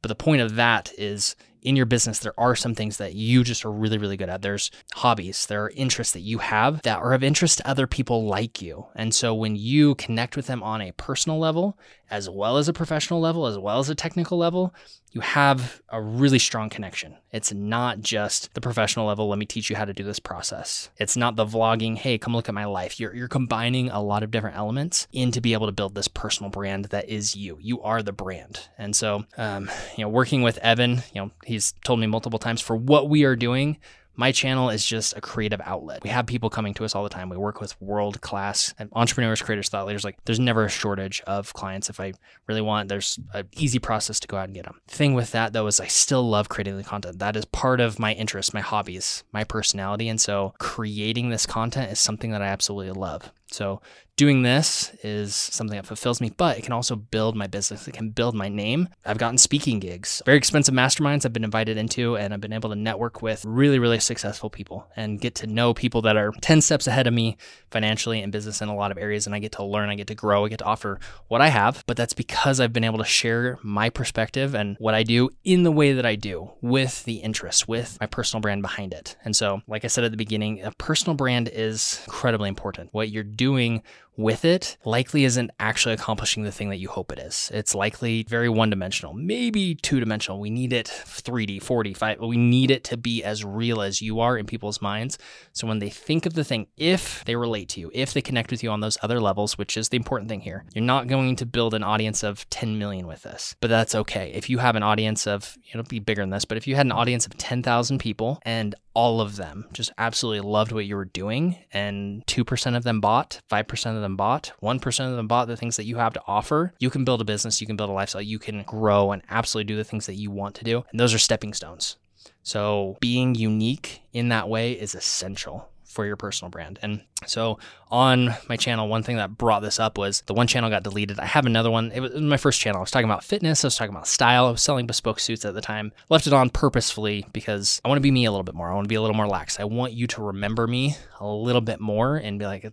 But 0.00 0.10
the 0.10 0.14
point 0.14 0.42
of 0.42 0.54
that 0.54 0.92
is 0.96 1.34
in 1.60 1.74
your 1.74 1.86
business, 1.86 2.20
there 2.20 2.38
are 2.38 2.54
some 2.54 2.76
things 2.76 2.98
that 2.98 3.16
you 3.16 3.42
just 3.42 3.64
are 3.64 3.72
really, 3.72 3.98
really 3.98 4.16
good 4.16 4.28
at. 4.28 4.42
There's 4.42 4.70
hobbies, 4.94 5.46
there 5.46 5.64
are 5.64 5.70
interests 5.70 6.12
that 6.12 6.20
you 6.20 6.38
have 6.38 6.82
that 6.82 7.00
are 7.00 7.14
of 7.14 7.24
interest 7.24 7.58
to 7.58 7.68
other 7.68 7.88
people 7.88 8.26
like 8.26 8.62
you. 8.62 8.86
And 8.94 9.12
so 9.12 9.34
when 9.34 9.56
you 9.56 9.96
connect 9.96 10.36
with 10.36 10.46
them 10.46 10.62
on 10.62 10.80
a 10.80 10.92
personal 10.92 11.40
level, 11.40 11.76
as 12.08 12.30
well 12.30 12.58
as 12.58 12.68
a 12.68 12.72
professional 12.72 13.18
level, 13.18 13.46
as 13.46 13.58
well 13.58 13.80
as 13.80 13.90
a 13.90 13.96
technical 13.96 14.38
level, 14.38 14.72
you 15.16 15.22
have 15.22 15.80
a 15.88 15.98
really 15.98 16.38
strong 16.38 16.68
connection. 16.68 17.16
It's 17.32 17.50
not 17.50 18.00
just 18.00 18.52
the 18.52 18.60
professional 18.60 19.06
level, 19.06 19.28
let 19.28 19.38
me 19.38 19.46
teach 19.46 19.70
you 19.70 19.76
how 19.76 19.86
to 19.86 19.94
do 19.94 20.04
this 20.04 20.18
process. 20.18 20.90
It's 20.98 21.16
not 21.16 21.36
the 21.36 21.46
vlogging, 21.46 21.96
hey, 21.96 22.18
come 22.18 22.34
look 22.34 22.50
at 22.50 22.54
my 22.54 22.66
life. 22.66 23.00
You're, 23.00 23.14
you're 23.14 23.26
combining 23.26 23.88
a 23.88 24.02
lot 24.02 24.22
of 24.22 24.30
different 24.30 24.58
elements 24.58 25.08
in 25.12 25.30
to 25.30 25.40
be 25.40 25.54
able 25.54 25.68
to 25.68 25.72
build 25.72 25.94
this 25.94 26.06
personal 26.06 26.50
brand 26.50 26.86
that 26.86 27.08
is 27.08 27.34
you. 27.34 27.56
You 27.62 27.80
are 27.80 28.02
the 28.02 28.12
brand. 28.12 28.68
And 28.76 28.94
so, 28.94 29.24
um, 29.38 29.70
you 29.96 30.04
know, 30.04 30.10
working 30.10 30.42
with 30.42 30.58
Evan, 30.58 31.02
you 31.14 31.22
know, 31.22 31.30
he's 31.46 31.72
told 31.82 31.98
me 31.98 32.06
multiple 32.06 32.38
times 32.38 32.60
for 32.60 32.76
what 32.76 33.08
we 33.08 33.24
are 33.24 33.36
doing, 33.36 33.78
my 34.16 34.32
channel 34.32 34.70
is 34.70 34.84
just 34.84 35.16
a 35.16 35.20
creative 35.20 35.60
outlet. 35.64 36.02
We 36.02 36.10
have 36.10 36.26
people 36.26 36.50
coming 36.50 36.74
to 36.74 36.84
us 36.84 36.94
all 36.94 37.02
the 37.04 37.10
time. 37.10 37.28
We 37.28 37.36
work 37.36 37.60
with 37.60 37.80
world 37.80 38.20
class 38.20 38.74
entrepreneurs, 38.92 39.42
creators, 39.42 39.68
thought 39.68 39.86
leaders. 39.86 40.04
Like 40.04 40.16
there's 40.24 40.40
never 40.40 40.64
a 40.64 40.68
shortage 40.68 41.22
of 41.26 41.52
clients. 41.52 41.90
If 41.90 42.00
I 42.00 42.14
really 42.46 42.62
want, 42.62 42.88
there's 42.88 43.18
an 43.34 43.48
easy 43.52 43.78
process 43.78 44.18
to 44.20 44.28
go 44.28 44.36
out 44.36 44.46
and 44.46 44.54
get 44.54 44.64
them. 44.64 44.80
The 44.88 44.94
thing 44.94 45.14
with 45.14 45.32
that 45.32 45.52
though 45.52 45.66
is 45.66 45.80
I 45.80 45.86
still 45.86 46.28
love 46.28 46.48
creating 46.48 46.76
the 46.76 46.84
content. 46.84 47.18
That 47.18 47.36
is 47.36 47.44
part 47.44 47.80
of 47.80 47.98
my 47.98 48.12
interests, 48.14 48.54
my 48.54 48.60
hobbies, 48.60 49.24
my 49.32 49.44
personality. 49.44 50.08
And 50.08 50.20
so 50.20 50.54
creating 50.58 51.30
this 51.30 51.46
content 51.46 51.92
is 51.92 51.98
something 51.98 52.30
that 52.30 52.42
I 52.42 52.46
absolutely 52.46 52.92
love. 52.92 53.32
So 53.48 53.80
doing 54.16 54.42
this 54.42 54.92
is 55.02 55.34
something 55.34 55.76
that 55.76 55.84
fulfills 55.84 56.20
me, 56.20 56.32
but 56.34 56.58
it 56.58 56.64
can 56.64 56.72
also 56.72 56.96
build 56.96 57.36
my 57.36 57.46
business. 57.46 57.86
It 57.86 57.92
can 57.92 58.10
build 58.10 58.34
my 58.34 58.48
name. 58.48 58.88
I've 59.04 59.18
gotten 59.18 59.36
speaking 59.36 59.78
gigs, 59.78 60.22
very 60.24 60.38
expensive 60.38 60.74
masterminds 60.74 61.26
I've 61.26 61.34
been 61.34 61.44
invited 61.44 61.76
into, 61.76 62.16
and 62.16 62.32
I've 62.32 62.40
been 62.40 62.54
able 62.54 62.70
to 62.70 62.76
network 62.76 63.20
with 63.20 63.44
really, 63.44 63.78
really 63.78 64.00
successful 64.00 64.48
people 64.48 64.86
and 64.96 65.20
get 65.20 65.34
to 65.36 65.46
know 65.46 65.74
people 65.74 66.02
that 66.02 66.16
are 66.16 66.32
10 66.40 66.62
steps 66.62 66.86
ahead 66.86 67.06
of 67.06 67.12
me 67.12 67.36
financially 67.70 68.22
and 68.22 68.32
business 68.32 68.62
in 68.62 68.68
a 68.68 68.74
lot 68.74 68.90
of 68.90 68.96
areas. 68.96 69.26
And 69.26 69.34
I 69.34 69.38
get 69.38 69.52
to 69.52 69.64
learn, 69.64 69.90
I 69.90 69.94
get 69.94 70.06
to 70.06 70.14
grow, 70.14 70.46
I 70.46 70.48
get 70.48 70.60
to 70.60 70.64
offer 70.64 70.98
what 71.28 71.42
I 71.42 71.48
have. 71.48 71.84
But 71.86 71.98
that's 71.98 72.14
because 72.14 72.58
I've 72.58 72.72
been 72.72 72.84
able 72.84 72.98
to 72.98 73.04
share 73.04 73.58
my 73.62 73.90
perspective 73.90 74.54
and 74.54 74.76
what 74.78 74.94
I 74.94 75.02
do 75.02 75.28
in 75.44 75.62
the 75.62 75.70
way 75.70 75.92
that 75.92 76.06
I 76.06 76.14
do 76.14 76.52
with 76.62 77.04
the 77.04 77.16
interest, 77.16 77.68
with 77.68 77.98
my 78.00 78.06
personal 78.06 78.40
brand 78.40 78.62
behind 78.62 78.94
it. 78.94 79.16
And 79.24 79.36
so, 79.36 79.60
like 79.66 79.84
I 79.84 79.88
said 79.88 80.04
at 80.04 80.10
the 80.10 80.16
beginning, 80.16 80.62
a 80.62 80.72
personal 80.72 81.16
brand 81.16 81.50
is 81.52 82.00
incredibly 82.06 82.48
important. 82.48 82.88
What 82.92 83.10
you're 83.10 83.22
doing 83.22 83.82
with 84.16 84.44
it 84.44 84.76
likely 84.84 85.24
isn't 85.24 85.50
actually 85.58 85.94
accomplishing 85.94 86.42
the 86.42 86.52
thing 86.52 86.70
that 86.70 86.78
you 86.78 86.88
hope 86.88 87.12
it 87.12 87.18
is. 87.18 87.50
It's 87.52 87.74
likely 87.74 88.24
very 88.24 88.48
one 88.48 88.70
dimensional, 88.70 89.12
maybe 89.12 89.74
two 89.74 90.00
dimensional. 90.00 90.40
We 90.40 90.50
need 90.50 90.72
it 90.72 90.86
3D, 90.86 91.62
4D, 91.62 91.96
5. 91.96 92.20
We 92.20 92.36
need 92.36 92.70
it 92.70 92.84
to 92.84 92.96
be 92.96 93.22
as 93.22 93.44
real 93.44 93.80
as 93.80 94.00
you 94.00 94.20
are 94.20 94.38
in 94.38 94.46
people's 94.46 94.80
minds. 94.80 95.18
So 95.52 95.66
when 95.66 95.78
they 95.78 95.90
think 95.90 96.26
of 96.26 96.34
the 96.34 96.44
thing, 96.44 96.66
if 96.76 97.24
they 97.24 97.36
relate 97.36 97.68
to 97.70 97.80
you, 97.80 97.90
if 97.94 98.12
they 98.14 98.22
connect 98.22 98.50
with 98.50 98.62
you 98.62 98.70
on 98.70 98.80
those 98.80 98.98
other 99.02 99.20
levels, 99.20 99.58
which 99.58 99.76
is 99.76 99.88
the 99.88 99.96
important 99.96 100.28
thing 100.28 100.40
here, 100.40 100.64
you're 100.74 100.84
not 100.84 101.08
going 101.08 101.36
to 101.36 101.46
build 101.46 101.74
an 101.74 101.82
audience 101.82 102.22
of 102.22 102.48
10 102.50 102.78
million 102.78 103.06
with 103.06 103.22
this, 103.22 103.56
but 103.60 103.68
that's 103.68 103.94
okay. 103.94 104.32
If 104.34 104.48
you 104.50 104.58
have 104.58 104.76
an 104.76 104.82
audience 104.82 105.26
of, 105.26 105.56
it'll 105.70 105.84
be 105.84 105.98
bigger 105.98 106.22
than 106.22 106.30
this, 106.30 106.44
but 106.44 106.56
if 106.56 106.66
you 106.66 106.74
had 106.76 106.86
an 106.86 106.92
audience 106.92 107.26
of 107.26 107.36
10,000 107.36 107.98
people 107.98 108.40
and 108.42 108.74
all 108.96 109.20
of 109.20 109.36
them 109.36 109.66
just 109.74 109.92
absolutely 109.98 110.40
loved 110.40 110.72
what 110.72 110.86
you 110.86 110.96
were 110.96 111.04
doing 111.04 111.54
and 111.70 112.24
2% 112.24 112.76
of 112.76 112.82
them 112.82 112.98
bought, 112.98 113.42
5% 113.52 113.94
of 113.94 114.00
them 114.00 114.16
bought, 114.16 114.52
1% 114.62 115.10
of 115.10 115.16
them 115.16 115.28
bought 115.28 115.48
the 115.48 115.56
things 115.56 115.76
that 115.76 115.84
you 115.84 115.96
have 115.96 116.14
to 116.14 116.22
offer, 116.26 116.72
you 116.78 116.88
can 116.88 117.04
build 117.04 117.20
a 117.20 117.24
business, 117.24 117.60
you 117.60 117.66
can 117.66 117.76
build 117.76 117.90
a 117.90 117.92
lifestyle, 117.92 118.22
you 118.22 118.38
can 118.38 118.62
grow 118.62 119.12
and 119.12 119.20
absolutely 119.28 119.70
do 119.70 119.76
the 119.76 119.84
things 119.84 120.06
that 120.06 120.14
you 120.14 120.30
want 120.30 120.54
to 120.54 120.64
do. 120.64 120.82
And 120.90 120.98
those 120.98 121.12
are 121.12 121.18
stepping 121.18 121.52
stones. 121.52 121.98
So 122.42 122.96
being 122.98 123.34
unique 123.34 124.00
in 124.14 124.30
that 124.30 124.48
way 124.48 124.72
is 124.72 124.94
essential 124.94 125.68
for 125.84 126.06
your 126.06 126.16
personal 126.16 126.50
brand. 126.50 126.78
And 126.80 127.02
so 127.26 127.58
on 127.88 128.34
my 128.48 128.56
channel, 128.56 128.88
one 128.88 129.02
thing 129.02 129.16
that 129.16 129.38
brought 129.38 129.60
this 129.60 129.78
up 129.78 129.98
was 129.98 130.22
the 130.22 130.34
one 130.34 130.46
channel 130.46 130.70
got 130.70 130.82
deleted. 130.82 131.18
I 131.18 131.26
have 131.26 131.46
another 131.46 131.70
one. 131.70 131.92
It 131.92 132.00
was 132.00 132.20
my 132.20 132.36
first 132.36 132.60
channel. 132.60 132.78
I 132.78 132.82
was 132.82 132.90
talking 132.90 133.08
about 133.08 133.24
fitness. 133.24 133.64
I 133.64 133.68
was 133.68 133.76
talking 133.76 133.94
about 133.94 134.06
style. 134.06 134.46
I 134.46 134.50
was 134.50 134.62
selling 134.62 134.86
bespoke 134.86 135.20
suits 135.20 135.44
at 135.44 135.54
the 135.54 135.60
time. 135.60 135.92
Left 136.08 136.26
it 136.26 136.32
on 136.32 136.50
purposefully 136.50 137.26
because 137.32 137.80
I 137.84 137.88
want 137.88 137.98
to 137.98 138.02
be 138.02 138.10
me 138.10 138.24
a 138.24 138.30
little 138.30 138.44
bit 138.44 138.54
more. 138.54 138.70
I 138.70 138.74
want 138.74 138.84
to 138.84 138.88
be 138.88 138.96
a 138.96 139.00
little 139.00 139.16
more 139.16 139.28
lax. 139.28 139.60
I 139.60 139.64
want 139.64 139.92
you 139.92 140.06
to 140.08 140.22
remember 140.22 140.66
me 140.66 140.96
a 141.20 141.26
little 141.26 141.60
bit 141.60 141.80
more 141.80 142.16
and 142.16 142.38
be 142.38 142.46
like, 142.46 142.64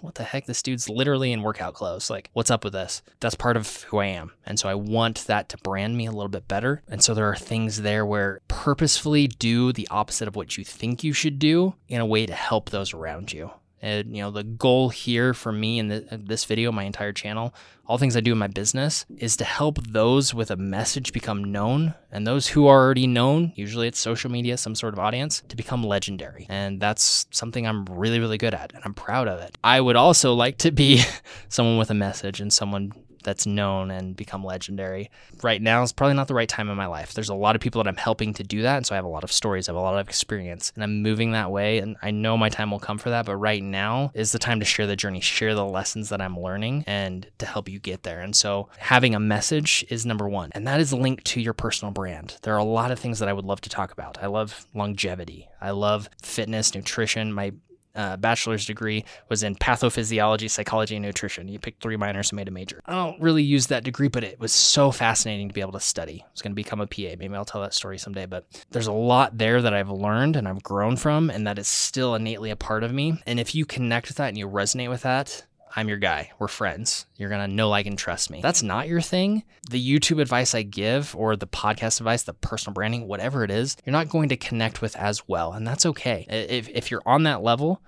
what 0.00 0.14
the 0.14 0.24
heck? 0.24 0.46
This 0.46 0.62
dude's 0.62 0.88
literally 0.88 1.32
in 1.32 1.42
workout 1.42 1.74
clothes. 1.74 2.10
Like, 2.10 2.30
what's 2.32 2.50
up 2.50 2.64
with 2.64 2.72
this? 2.72 3.02
That's 3.20 3.34
part 3.34 3.56
of 3.56 3.82
who 3.84 3.98
I 3.98 4.06
am. 4.06 4.32
And 4.46 4.58
so 4.58 4.68
I 4.68 4.74
want 4.74 5.26
that 5.26 5.48
to 5.50 5.58
brand 5.58 5.96
me 5.96 6.06
a 6.06 6.12
little 6.12 6.28
bit 6.28 6.48
better. 6.48 6.82
And 6.88 7.02
so 7.02 7.14
there 7.14 7.28
are 7.30 7.36
things 7.36 7.82
there 7.82 8.04
where 8.04 8.40
purposefully 8.48 9.28
do 9.28 9.72
the 9.72 9.88
opposite 9.90 10.28
of 10.28 10.36
what 10.36 10.56
you 10.56 10.64
think 10.64 11.04
you 11.04 11.12
should 11.12 11.38
do 11.38 11.74
in 11.88 12.00
a 12.00 12.06
way 12.06 12.26
to 12.26 12.34
help 12.34 12.70
those 12.70 12.94
around 12.94 13.32
you. 13.32 13.50
And, 13.82 14.16
you 14.16 14.22
know, 14.22 14.30
the 14.30 14.44
goal 14.44 14.90
here 14.90 15.34
for 15.34 15.50
me 15.50 15.78
in 15.80 15.88
the, 15.88 16.20
this 16.22 16.44
video, 16.44 16.70
my 16.70 16.84
entire 16.84 17.12
channel, 17.12 17.52
all 17.86 17.98
things 17.98 18.16
I 18.16 18.20
do 18.20 18.32
in 18.32 18.38
my 18.38 18.46
business 18.46 19.04
is 19.18 19.36
to 19.38 19.44
help 19.44 19.84
those 19.86 20.32
with 20.32 20.50
a 20.52 20.56
message 20.56 21.12
become 21.12 21.42
known 21.42 21.94
and 22.12 22.26
those 22.26 22.46
who 22.46 22.66
are 22.68 22.80
already 22.80 23.08
known, 23.08 23.52
usually 23.56 23.88
it's 23.88 23.98
social 23.98 24.30
media, 24.30 24.56
some 24.56 24.74
sort 24.74 24.92
of 24.92 25.00
audience, 25.00 25.42
to 25.48 25.56
become 25.56 25.82
legendary. 25.82 26.46
And 26.48 26.80
that's 26.80 27.26
something 27.32 27.66
I'm 27.66 27.84
really, 27.86 28.20
really 28.20 28.38
good 28.38 28.54
at 28.54 28.72
and 28.72 28.82
I'm 28.84 28.94
proud 28.94 29.26
of 29.26 29.40
it. 29.40 29.58
I 29.64 29.80
would 29.80 29.96
also 29.96 30.32
like 30.32 30.58
to 30.58 30.70
be 30.70 31.02
someone 31.48 31.76
with 31.76 31.90
a 31.90 31.94
message 31.94 32.40
and 32.40 32.52
someone 32.52 32.92
that's 33.22 33.46
known 33.46 33.90
and 33.90 34.16
become 34.16 34.44
legendary. 34.44 35.10
Right 35.42 35.60
now 35.60 35.82
is 35.82 35.92
probably 35.92 36.14
not 36.14 36.28
the 36.28 36.34
right 36.34 36.48
time 36.48 36.68
in 36.68 36.76
my 36.76 36.86
life. 36.86 37.14
There's 37.14 37.28
a 37.28 37.34
lot 37.34 37.54
of 37.54 37.60
people 37.60 37.82
that 37.82 37.88
I'm 37.88 37.96
helping 37.96 38.34
to 38.34 38.42
do 38.42 38.62
that. 38.62 38.76
And 38.76 38.86
so 38.86 38.94
I 38.94 38.96
have 38.96 39.04
a 39.04 39.08
lot 39.08 39.24
of 39.24 39.32
stories, 39.32 39.68
I 39.68 39.72
have 39.72 39.76
a 39.76 39.80
lot 39.80 39.98
of 39.98 40.08
experience, 40.08 40.72
and 40.74 40.84
I'm 40.84 41.02
moving 41.02 41.32
that 41.32 41.50
way. 41.50 41.78
And 41.78 41.96
I 42.02 42.10
know 42.10 42.36
my 42.36 42.48
time 42.48 42.70
will 42.70 42.78
come 42.78 42.98
for 42.98 43.10
that. 43.10 43.26
But 43.26 43.36
right 43.36 43.62
now 43.62 44.10
is 44.14 44.32
the 44.32 44.38
time 44.38 44.60
to 44.60 44.66
share 44.66 44.86
the 44.86 44.96
journey, 44.96 45.20
share 45.20 45.54
the 45.54 45.64
lessons 45.64 46.08
that 46.08 46.20
I'm 46.20 46.38
learning, 46.38 46.84
and 46.86 47.26
to 47.38 47.46
help 47.46 47.68
you 47.68 47.78
get 47.78 48.02
there. 48.02 48.20
And 48.20 48.34
so 48.34 48.68
having 48.78 49.14
a 49.14 49.20
message 49.20 49.84
is 49.88 50.06
number 50.06 50.28
one. 50.28 50.50
And 50.52 50.66
that 50.66 50.80
is 50.80 50.92
linked 50.92 51.24
to 51.26 51.40
your 51.40 51.54
personal 51.54 51.92
brand. 51.92 52.38
There 52.42 52.54
are 52.54 52.58
a 52.58 52.64
lot 52.64 52.90
of 52.90 52.98
things 52.98 53.18
that 53.18 53.28
I 53.28 53.32
would 53.32 53.44
love 53.44 53.60
to 53.62 53.70
talk 53.70 53.92
about. 53.92 54.18
I 54.22 54.26
love 54.26 54.66
longevity, 54.74 55.48
I 55.60 55.70
love 55.70 56.08
fitness, 56.22 56.74
nutrition. 56.74 57.32
My 57.32 57.52
uh, 57.94 58.16
bachelor's 58.16 58.66
degree 58.66 59.04
was 59.28 59.42
in 59.42 59.54
pathophysiology, 59.54 60.50
psychology, 60.50 60.96
and 60.96 61.04
nutrition. 61.04 61.48
You 61.48 61.58
picked 61.58 61.82
three 61.82 61.96
minors 61.96 62.30
and 62.30 62.36
made 62.36 62.48
a 62.48 62.52
major. 62.52 62.80
I 62.86 62.94
don't 62.94 63.20
really 63.20 63.42
use 63.42 63.66
that 63.68 63.84
degree, 63.84 64.08
but 64.08 64.24
it 64.24 64.40
was 64.40 64.52
so 64.52 64.90
fascinating 64.90 65.48
to 65.48 65.54
be 65.54 65.60
able 65.60 65.72
to 65.72 65.80
study. 65.80 66.22
I 66.22 66.30
was 66.32 66.42
going 66.42 66.52
to 66.52 66.56
become 66.56 66.80
a 66.80 66.86
PA. 66.86 67.16
Maybe 67.18 67.34
I'll 67.34 67.44
tell 67.44 67.62
that 67.62 67.74
story 67.74 67.98
someday. 67.98 68.26
But 68.26 68.46
there's 68.70 68.86
a 68.86 68.92
lot 68.92 69.38
there 69.38 69.62
that 69.62 69.74
I've 69.74 69.90
learned 69.90 70.36
and 70.36 70.48
I've 70.48 70.62
grown 70.62 70.96
from, 70.96 71.30
and 71.30 71.46
that 71.46 71.58
is 71.58 71.68
still 71.68 72.14
innately 72.14 72.50
a 72.50 72.56
part 72.56 72.84
of 72.84 72.92
me. 72.92 73.20
And 73.26 73.38
if 73.38 73.54
you 73.54 73.64
connect 73.64 74.08
with 74.08 74.16
that 74.16 74.28
and 74.28 74.38
you 74.38 74.48
resonate 74.48 74.88
with 74.88 75.02
that, 75.02 75.44
I'm 75.74 75.88
your 75.88 75.98
guy. 75.98 76.30
We're 76.38 76.48
friends. 76.48 77.06
You're 77.16 77.30
going 77.30 77.48
to 77.48 77.54
know, 77.54 77.68
like, 77.68 77.86
and 77.86 77.98
trust 77.98 78.30
me. 78.30 78.40
That's 78.42 78.62
not 78.62 78.88
your 78.88 79.00
thing. 79.00 79.42
The 79.70 79.82
YouTube 79.82 80.20
advice 80.20 80.54
I 80.54 80.62
give 80.62 81.16
or 81.16 81.34
the 81.34 81.46
podcast 81.46 82.00
advice, 82.00 82.24
the 82.24 82.34
personal 82.34 82.74
branding, 82.74 83.08
whatever 83.08 83.42
it 83.42 83.50
is, 83.50 83.76
you're 83.84 83.92
not 83.92 84.08
going 84.08 84.28
to 84.28 84.36
connect 84.36 84.82
with 84.82 84.94
as 84.96 85.26
well. 85.26 85.52
And 85.52 85.66
that's 85.66 85.86
okay. 85.86 86.26
If, 86.28 86.68
if 86.68 86.90
you're 86.90 87.02
on 87.06 87.22
that 87.22 87.42
level, 87.42 87.80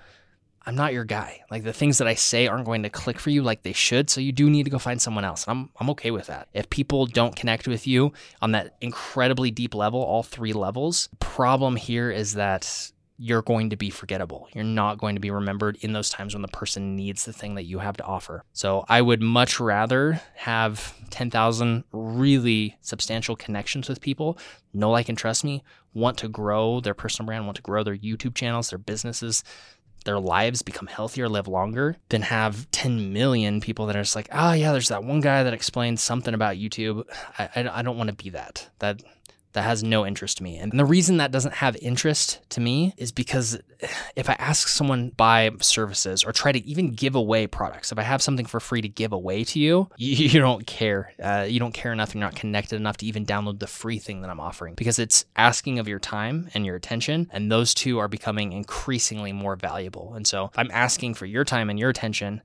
I'm 0.66 0.76
not 0.76 0.94
your 0.94 1.04
guy. 1.04 1.42
Like 1.50 1.62
the 1.62 1.74
things 1.74 1.98
that 1.98 2.08
I 2.08 2.14
say 2.14 2.46
aren't 2.46 2.64
going 2.64 2.84
to 2.84 2.90
click 2.90 3.20
for 3.20 3.28
you 3.28 3.42
like 3.42 3.62
they 3.62 3.74
should. 3.74 4.08
So 4.08 4.22
you 4.22 4.32
do 4.32 4.48
need 4.48 4.64
to 4.64 4.70
go 4.70 4.78
find 4.78 5.00
someone 5.00 5.24
else. 5.24 5.44
I'm, 5.46 5.68
I'm 5.78 5.90
okay 5.90 6.10
with 6.10 6.28
that. 6.28 6.48
If 6.54 6.70
people 6.70 7.04
don't 7.04 7.36
connect 7.36 7.68
with 7.68 7.86
you 7.86 8.14
on 8.40 8.52
that 8.52 8.76
incredibly 8.80 9.50
deep 9.50 9.74
level, 9.74 10.00
all 10.02 10.22
three 10.22 10.54
levels, 10.54 11.10
problem 11.20 11.76
here 11.76 12.10
is 12.10 12.34
that 12.34 12.92
you're 13.24 13.40
going 13.40 13.70
to 13.70 13.76
be 13.76 13.88
forgettable. 13.88 14.48
You're 14.52 14.64
not 14.64 14.98
going 14.98 15.16
to 15.16 15.20
be 15.20 15.30
remembered 15.30 15.78
in 15.80 15.94
those 15.94 16.10
times 16.10 16.34
when 16.34 16.42
the 16.42 16.48
person 16.48 16.94
needs 16.94 17.24
the 17.24 17.32
thing 17.32 17.54
that 17.54 17.64
you 17.64 17.78
have 17.78 17.96
to 17.96 18.04
offer. 18.04 18.44
So 18.52 18.84
I 18.86 19.00
would 19.00 19.22
much 19.22 19.58
rather 19.58 20.20
have 20.34 20.94
10,000 21.08 21.84
really 21.90 22.76
substantial 22.82 23.34
connections 23.34 23.88
with 23.88 24.02
people, 24.02 24.36
know, 24.74 24.90
like, 24.90 25.08
and 25.08 25.16
trust 25.16 25.42
me, 25.42 25.64
want 25.94 26.18
to 26.18 26.28
grow 26.28 26.80
their 26.80 26.92
personal 26.92 27.26
brand, 27.26 27.46
want 27.46 27.56
to 27.56 27.62
grow 27.62 27.82
their 27.82 27.96
YouTube 27.96 28.34
channels, 28.34 28.68
their 28.68 28.78
businesses, 28.78 29.42
their 30.04 30.20
lives 30.20 30.60
become 30.60 30.86
healthier, 30.86 31.26
live 31.26 31.48
longer, 31.48 31.96
than 32.10 32.20
have 32.20 32.70
10 32.72 33.14
million 33.14 33.62
people 33.62 33.86
that 33.86 33.96
are 33.96 34.02
just 34.02 34.16
like, 34.16 34.28
oh, 34.32 34.52
yeah, 34.52 34.72
there's 34.72 34.88
that 34.88 35.02
one 35.02 35.22
guy 35.22 35.44
that 35.44 35.54
explains 35.54 36.02
something 36.02 36.34
about 36.34 36.56
YouTube. 36.56 37.04
I, 37.38 37.48
I, 37.56 37.78
I 37.78 37.82
don't 37.82 37.96
want 37.96 38.10
to 38.10 38.22
be 38.22 38.28
that. 38.30 38.68
That 38.80 39.02
that 39.54 39.62
has 39.62 39.82
no 39.82 40.04
interest 40.04 40.38
to 40.38 40.42
me. 40.42 40.58
And 40.58 40.78
the 40.78 40.84
reason 40.84 41.16
that 41.16 41.30
doesn't 41.30 41.54
have 41.54 41.76
interest 41.76 42.40
to 42.50 42.60
me 42.60 42.92
is 42.96 43.12
because 43.12 43.58
if 44.16 44.28
I 44.28 44.34
ask 44.34 44.68
someone 44.68 45.10
buy 45.10 45.50
services 45.60 46.24
or 46.24 46.32
try 46.32 46.50
to 46.50 46.64
even 46.66 46.90
give 46.90 47.14
away 47.14 47.46
products, 47.46 47.92
if 47.92 47.98
I 47.98 48.02
have 48.02 48.20
something 48.20 48.46
for 48.46 48.58
free 48.58 48.82
to 48.82 48.88
give 48.88 49.12
away 49.12 49.44
to 49.44 49.60
you, 49.60 49.88
you, 49.96 50.26
you 50.26 50.40
don't 50.40 50.66
care. 50.66 51.12
Uh, 51.22 51.46
you 51.48 51.60
don't 51.60 51.72
care 51.72 51.92
enough. 51.92 52.14
You're 52.14 52.20
not 52.20 52.34
connected 52.34 52.76
enough 52.76 52.96
to 52.98 53.06
even 53.06 53.24
download 53.24 53.60
the 53.60 53.68
free 53.68 53.98
thing 53.98 54.22
that 54.22 54.30
I'm 54.30 54.40
offering 54.40 54.74
because 54.74 54.98
it's 54.98 55.24
asking 55.36 55.78
of 55.78 55.86
your 55.86 56.00
time 56.00 56.50
and 56.52 56.66
your 56.66 56.74
attention. 56.74 57.28
And 57.32 57.50
those 57.50 57.74
two 57.74 57.98
are 57.98 58.08
becoming 58.08 58.52
increasingly 58.52 59.32
more 59.32 59.54
valuable. 59.54 60.14
And 60.14 60.26
so 60.26 60.46
if 60.46 60.58
I'm 60.58 60.70
asking 60.72 61.14
for 61.14 61.26
your 61.26 61.44
time 61.44 61.70
and 61.70 61.78
your 61.78 61.90
attention, 61.90 62.42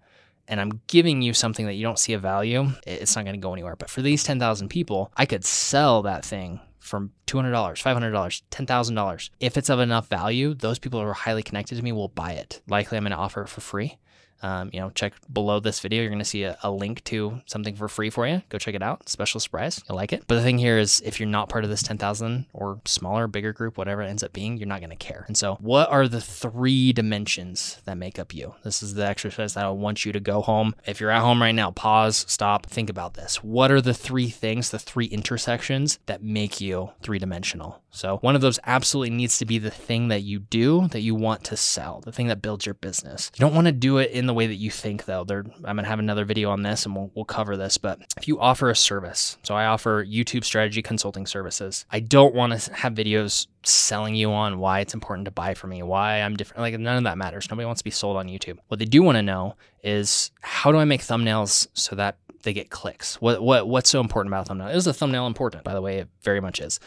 and 0.48 0.60
I'm 0.60 0.82
giving 0.88 1.22
you 1.22 1.36
something 1.36 1.68
that 1.68 1.76
you 1.76 1.84
don't 1.84 2.00
see 2.00 2.14
a 2.14 2.18
value, 2.18 2.70
it's 2.88 3.16
not 3.16 3.24
going 3.24 3.36
to 3.36 3.42
go 3.42 3.54
anywhere. 3.54 3.76
But 3.76 3.90
for 3.90 4.02
these 4.02 4.24
10,000 4.24 4.68
people, 4.68 5.12
I 5.16 5.28
could 5.28 5.46
sell 5.46 6.02
that 6.02 6.26
thing 6.26 6.60
from 6.80 7.12
$200, 7.28 7.52
$500, 7.52 8.42
$10,000. 8.52 9.30
If 9.40 9.58
it's 9.58 9.70
of 9.70 9.80
enough 9.80 10.08
value, 10.08 10.54
those 10.54 10.80
people 10.80 11.02
who 11.02 11.08
are 11.08 11.14
highly 11.14 11.44
connected 11.44 11.76
to 11.76 11.84
me 11.84 11.92
will 11.92 12.08
buy 12.08 12.32
it. 12.32 12.62
Likely, 12.68 12.98
I'm 12.98 13.04
going 13.04 13.12
to 13.12 13.18
offer 13.18 13.44
it 13.44 13.50
for 13.50 13.62
free. 13.62 13.98
Um, 14.42 14.70
you 14.74 14.80
know, 14.80 14.90
check 14.92 15.14
below 15.32 15.60
this 15.60 15.80
video. 15.80 16.02
You're 16.02 16.10
going 16.10 16.20
to 16.20 16.26
see 16.26 16.44
a, 16.44 16.58
a, 16.64 16.72
link 16.72 17.04
to 17.06 17.42
something 17.46 17.76
for 17.76 17.90
free 17.90 18.10
for 18.10 18.28
you. 18.28 18.42
Go 18.50 18.58
check 18.58 18.76
it 18.76 18.82
out. 18.82 19.10
Special 19.10 19.40
surprise. 19.40 19.84
You'll 19.88 19.98
like 19.98 20.14
it. 20.14 20.24
But 20.28 20.36
the 20.36 20.42
thing 20.42 20.58
here 20.58 20.78
is, 20.78 21.02
if 21.02 21.20
you're 21.20 21.28
not 21.28 21.50
part 21.50 21.64
of 21.64 21.70
this 21.70 21.84
10,000 21.84 22.46
or 22.54 22.80
smaller, 22.86 23.28
bigger 23.28 23.52
group, 23.52 23.78
whatever 23.78 24.02
it 24.02 24.08
ends 24.08 24.24
up 24.24 24.32
being, 24.32 24.58
you're 24.58 24.68
not 24.68 24.80
going 24.80 24.92
to 24.92 24.96
care. 24.96 25.26
And 25.28 25.36
so, 25.36 25.56
what 25.56 25.90
are 25.90 26.08
the 26.08 26.22
three 26.22 26.94
dimensions 26.94 27.82
that 27.86 27.98
make 27.98 28.18
up 28.18 28.34
you? 28.34 28.56
This 28.64 28.82
is 28.82 28.94
the 28.94 29.06
exercise 29.06 29.56
that 29.56 29.66
I 29.66 29.70
want 29.70 30.06
you 30.06 30.14
to 30.14 30.20
go 30.20 30.42
home. 30.42 30.74
If 30.86 31.02
you're 31.02 31.12
at 31.12 31.22
home 31.22 31.42
right 31.42 31.52
now, 31.52 31.72
pause, 31.72 32.26
stop, 32.28 32.66
think 32.66 32.90
about 32.90 33.16
this. 33.16 33.44
What 33.44 33.72
are 33.72 33.82
the 33.82 33.94
three 33.94 34.30
things, 34.30 34.70
the 34.70 34.80
three 34.80 35.06
intersections 35.06 36.00
that 36.06 36.24
make 36.24 36.62
you 36.62 36.92
three 37.02 37.20
dimensional? 37.20 37.82
So, 37.92 38.18
one 38.18 38.36
of 38.36 38.42
those 38.42 38.60
absolutely 38.66 39.16
needs 39.16 39.38
to 39.40 39.46
be 39.46 39.58
the 39.58 39.72
thing 39.72 40.08
that 40.10 40.22
you 40.22 40.40
do 40.40 40.88
that 40.90 41.02
you 41.02 41.16
want 41.16 41.44
to 41.46 41.58
sell, 41.58 42.02
the 42.02 42.12
thing 42.12 42.28
that 42.28 42.42
builds 42.42 42.66
your 42.66 42.76
business. 42.76 43.32
You 43.36 43.42
don't 43.42 43.56
want 43.56 43.68
to 43.68 43.74
do 43.74 43.98
it 43.98 44.12
in 44.12 44.29
the 44.30 44.34
way 44.34 44.48
that 44.48 44.56
you 44.56 44.72
think, 44.72 45.06
though. 45.06 45.24
There, 45.24 45.44
I'm 45.66 45.78
to 45.78 45.84
have 45.84 46.00
another 46.00 46.24
video 46.24 46.52
on 46.52 46.62
this 46.62 46.86
and 46.86 46.96
we'll, 46.96 47.12
we'll 47.16 47.26
cover 47.26 47.58
this. 47.58 47.78
But 47.78 48.00
if 48.16 48.28
you 48.28 48.40
offer 48.40 48.70
a 48.70 48.76
service, 48.76 49.38
so 49.44 49.56
I 49.56 49.66
offer 49.66 50.06
YouTube 50.06 50.44
strategy 50.44 50.82
consulting 50.82 51.26
services, 51.26 51.86
I 51.92 52.00
don't 52.00 52.36
want 52.36 52.60
to 52.60 52.74
have 52.74 52.94
videos 52.94 53.48
selling 53.64 54.16
you 54.16 54.32
on 54.32 54.60
why 54.60 54.80
it's 54.80 54.94
important 54.94 55.26
to 55.26 55.32
buy 55.32 55.54
from 55.54 55.72
me, 55.72 55.84
why 55.84 56.22
I'm 56.22 56.36
different. 56.36 56.62
Like, 56.62 56.80
none 56.80 56.98
of 56.98 57.04
that 57.04 57.18
matters. 57.18 57.50
Nobody 57.50 57.66
wants 57.66 57.82
to 57.82 57.86
be 57.86 57.92
sold 57.92 58.18
on 58.18 58.28
YouTube. 58.28 58.60
What 58.68 58.80
they 58.80 58.86
do 58.86 59.02
want 59.02 59.18
to 59.18 59.24
know 59.24 59.56
is 59.84 60.32
how 60.42 60.72
do 60.72 60.78
I 60.78 60.86
make 60.86 61.02
thumbnails 61.02 61.68
so 61.74 61.96
that 61.96 62.18
they 62.44 62.54
get 62.54 62.70
clicks? 62.70 63.20
What, 63.20 63.42
what, 63.42 63.68
what's 63.68 63.90
so 63.90 64.00
important 64.00 64.34
about 64.34 64.48
thumbnail? 64.48 64.70
Is 64.70 64.88
a 64.88 64.94
thumbnail 64.94 65.28
important? 65.28 65.64
By 65.64 65.74
the 65.74 65.82
way, 65.82 65.98
it 65.98 66.08
very 66.22 66.40
much 66.40 66.60
is. 66.60 66.80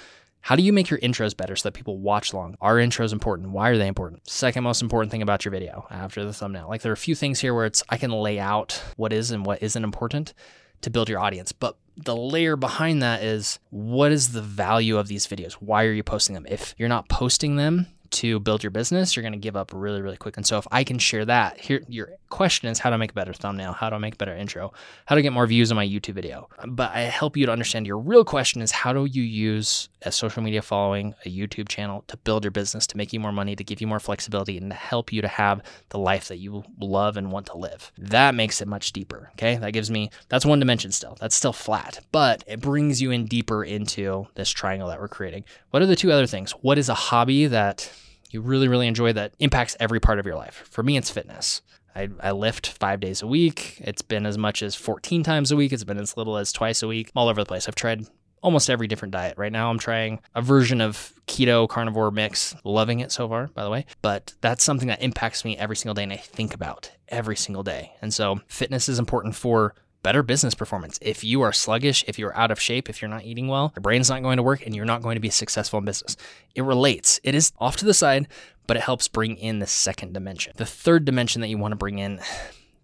How 0.42 0.56
do 0.56 0.62
you 0.64 0.72
make 0.72 0.90
your 0.90 0.98
intros 0.98 1.36
better 1.36 1.54
so 1.54 1.68
that 1.68 1.74
people 1.74 1.98
watch 1.98 2.34
long? 2.34 2.56
Are 2.60 2.74
intros 2.76 3.12
important? 3.12 3.50
Why 3.50 3.68
are 3.68 3.78
they 3.78 3.86
important? 3.86 4.28
Second 4.28 4.64
most 4.64 4.82
important 4.82 5.12
thing 5.12 5.22
about 5.22 5.44
your 5.44 5.52
video 5.52 5.86
after 5.88 6.24
the 6.24 6.32
thumbnail. 6.32 6.68
Like 6.68 6.82
there 6.82 6.90
are 6.90 6.94
a 6.94 6.96
few 6.96 7.14
things 7.14 7.38
here 7.38 7.54
where 7.54 7.64
it's 7.64 7.84
I 7.88 7.96
can 7.96 8.10
lay 8.10 8.40
out 8.40 8.82
what 8.96 9.12
is 9.12 9.30
and 9.30 9.46
what 9.46 9.62
isn't 9.62 9.84
important 9.84 10.34
to 10.80 10.90
build 10.90 11.08
your 11.08 11.20
audience. 11.20 11.52
But 11.52 11.76
the 11.96 12.16
layer 12.16 12.56
behind 12.56 13.02
that 13.02 13.22
is 13.22 13.60
what 13.70 14.10
is 14.10 14.32
the 14.32 14.42
value 14.42 14.98
of 14.98 15.06
these 15.06 15.28
videos? 15.28 15.52
Why 15.54 15.84
are 15.84 15.92
you 15.92 16.02
posting 16.02 16.34
them? 16.34 16.46
If 16.48 16.74
you're 16.76 16.88
not 16.88 17.08
posting 17.08 17.54
them 17.54 17.86
to 18.12 18.40
build 18.40 18.62
your 18.62 18.70
business, 18.70 19.16
you're 19.16 19.22
going 19.22 19.32
to 19.32 19.38
give 19.38 19.56
up 19.56 19.70
really, 19.74 20.02
really 20.02 20.16
quick. 20.16 20.36
And 20.36 20.46
so 20.46 20.58
if 20.58 20.66
I 20.70 20.84
can 20.84 20.98
share 20.98 21.24
that, 21.24 21.60
here 21.60 21.82
your 21.88 22.10
question 22.28 22.68
is 22.68 22.78
how 22.78 22.90
to 22.90 22.98
make 22.98 23.10
a 23.10 23.14
better 23.14 23.32
thumbnail, 23.32 23.72
how 23.72 23.90
to 23.90 23.98
make 23.98 24.14
a 24.14 24.16
better 24.16 24.34
intro, 24.34 24.72
how 25.06 25.14
to 25.14 25.22
get 25.22 25.32
more 25.32 25.46
views 25.46 25.70
on 25.70 25.76
my 25.76 25.86
YouTube 25.86 26.14
video. 26.14 26.48
But 26.66 26.92
I 26.92 27.00
help 27.00 27.36
you 27.36 27.46
to 27.46 27.52
understand 27.52 27.86
your 27.86 27.98
real 27.98 28.24
question 28.24 28.62
is 28.62 28.70
how 28.70 28.92
do 28.92 29.04
you 29.04 29.22
use 29.22 29.88
a 30.02 30.12
social 30.12 30.42
media 30.42 30.62
following, 30.62 31.14
a 31.24 31.30
YouTube 31.30 31.68
channel 31.68 32.04
to 32.08 32.16
build 32.16 32.44
your 32.44 32.50
business, 32.50 32.86
to 32.88 32.96
make 32.96 33.12
you 33.12 33.20
more 33.20 33.32
money, 33.32 33.54
to 33.54 33.64
give 33.64 33.80
you 33.80 33.86
more 33.86 34.00
flexibility, 34.00 34.56
and 34.58 34.70
to 34.70 34.76
help 34.76 35.12
you 35.12 35.22
to 35.22 35.28
have 35.28 35.62
the 35.90 35.98
life 35.98 36.28
that 36.28 36.38
you 36.38 36.64
love 36.80 37.16
and 37.16 37.30
want 37.30 37.46
to 37.46 37.56
live. 37.56 37.92
That 37.98 38.34
makes 38.34 38.60
it 38.60 38.68
much 38.68 38.92
deeper. 38.92 39.30
Okay. 39.34 39.56
That 39.56 39.72
gives 39.72 39.90
me, 39.90 40.10
that's 40.28 40.46
one 40.46 40.58
dimension 40.58 40.92
still. 40.92 41.16
That's 41.20 41.36
still 41.36 41.52
flat, 41.52 42.04
but 42.12 42.44
it 42.46 42.60
brings 42.60 43.00
you 43.00 43.10
in 43.10 43.26
deeper 43.26 43.62
into 43.64 44.26
this 44.34 44.50
triangle 44.50 44.88
that 44.88 45.00
we're 45.00 45.08
creating. 45.08 45.44
What 45.70 45.82
are 45.82 45.86
the 45.86 45.96
two 45.96 46.10
other 46.10 46.26
things? 46.26 46.52
What 46.52 46.78
is 46.78 46.88
a 46.88 46.94
hobby 46.94 47.46
that 47.46 47.92
you 48.32 48.40
really, 48.40 48.68
really 48.68 48.86
enjoy 48.86 49.12
that 49.12 49.34
impacts 49.38 49.76
every 49.78 50.00
part 50.00 50.18
of 50.18 50.26
your 50.26 50.36
life. 50.36 50.66
For 50.70 50.82
me, 50.82 50.96
it's 50.96 51.10
fitness. 51.10 51.62
I, 51.94 52.08
I 52.20 52.30
lift 52.32 52.68
five 52.68 53.00
days 53.00 53.22
a 53.22 53.26
week. 53.26 53.76
It's 53.80 54.02
been 54.02 54.24
as 54.24 54.38
much 54.38 54.62
as 54.62 54.74
14 54.74 55.22
times 55.22 55.52
a 55.52 55.56
week. 55.56 55.72
It's 55.72 55.84
been 55.84 55.98
as 55.98 56.16
little 56.16 56.36
as 56.36 56.52
twice 56.52 56.82
a 56.82 56.88
week, 56.88 57.10
all 57.14 57.28
over 57.28 57.42
the 57.42 57.46
place. 57.46 57.68
I've 57.68 57.74
tried 57.74 58.06
almost 58.42 58.70
every 58.70 58.86
different 58.86 59.12
diet. 59.12 59.38
Right 59.38 59.52
now, 59.52 59.70
I'm 59.70 59.78
trying 59.78 60.20
a 60.34 60.42
version 60.42 60.80
of 60.80 61.12
keto 61.26 61.68
carnivore 61.68 62.10
mix. 62.10 62.54
Loving 62.64 63.00
it 63.00 63.12
so 63.12 63.28
far, 63.28 63.48
by 63.48 63.62
the 63.64 63.70
way. 63.70 63.86
But 64.00 64.34
that's 64.40 64.64
something 64.64 64.88
that 64.88 65.02
impacts 65.02 65.44
me 65.44 65.56
every 65.56 65.76
single 65.76 65.94
day 65.94 66.02
and 66.02 66.12
I 66.12 66.16
think 66.16 66.54
about 66.54 66.90
every 67.08 67.36
single 67.36 67.62
day. 67.62 67.92
And 68.02 68.12
so, 68.12 68.40
fitness 68.48 68.88
is 68.88 68.98
important 68.98 69.34
for 69.36 69.74
better 70.02 70.22
business 70.22 70.54
performance. 70.54 70.98
If 71.00 71.24
you 71.24 71.42
are 71.42 71.52
sluggish, 71.52 72.04
if 72.06 72.18
you're 72.18 72.36
out 72.36 72.50
of 72.50 72.60
shape, 72.60 72.88
if 72.88 73.00
you're 73.00 73.08
not 73.08 73.24
eating 73.24 73.48
well, 73.48 73.72
your 73.76 73.82
brain's 73.82 74.10
not 74.10 74.22
going 74.22 74.36
to 74.36 74.42
work 74.42 74.66
and 74.66 74.74
you're 74.74 74.84
not 74.84 75.02
going 75.02 75.16
to 75.16 75.20
be 75.20 75.30
successful 75.30 75.78
in 75.78 75.84
business. 75.84 76.16
It 76.54 76.62
relates. 76.62 77.20
It 77.22 77.34
is 77.34 77.52
off 77.58 77.76
to 77.78 77.84
the 77.84 77.94
side, 77.94 78.28
but 78.66 78.76
it 78.76 78.82
helps 78.82 79.08
bring 79.08 79.36
in 79.36 79.58
the 79.58 79.66
second 79.66 80.12
dimension. 80.12 80.52
The 80.56 80.66
third 80.66 81.04
dimension 81.04 81.40
that 81.40 81.48
you 81.48 81.58
want 81.58 81.72
to 81.72 81.76
bring 81.76 81.98
in 81.98 82.20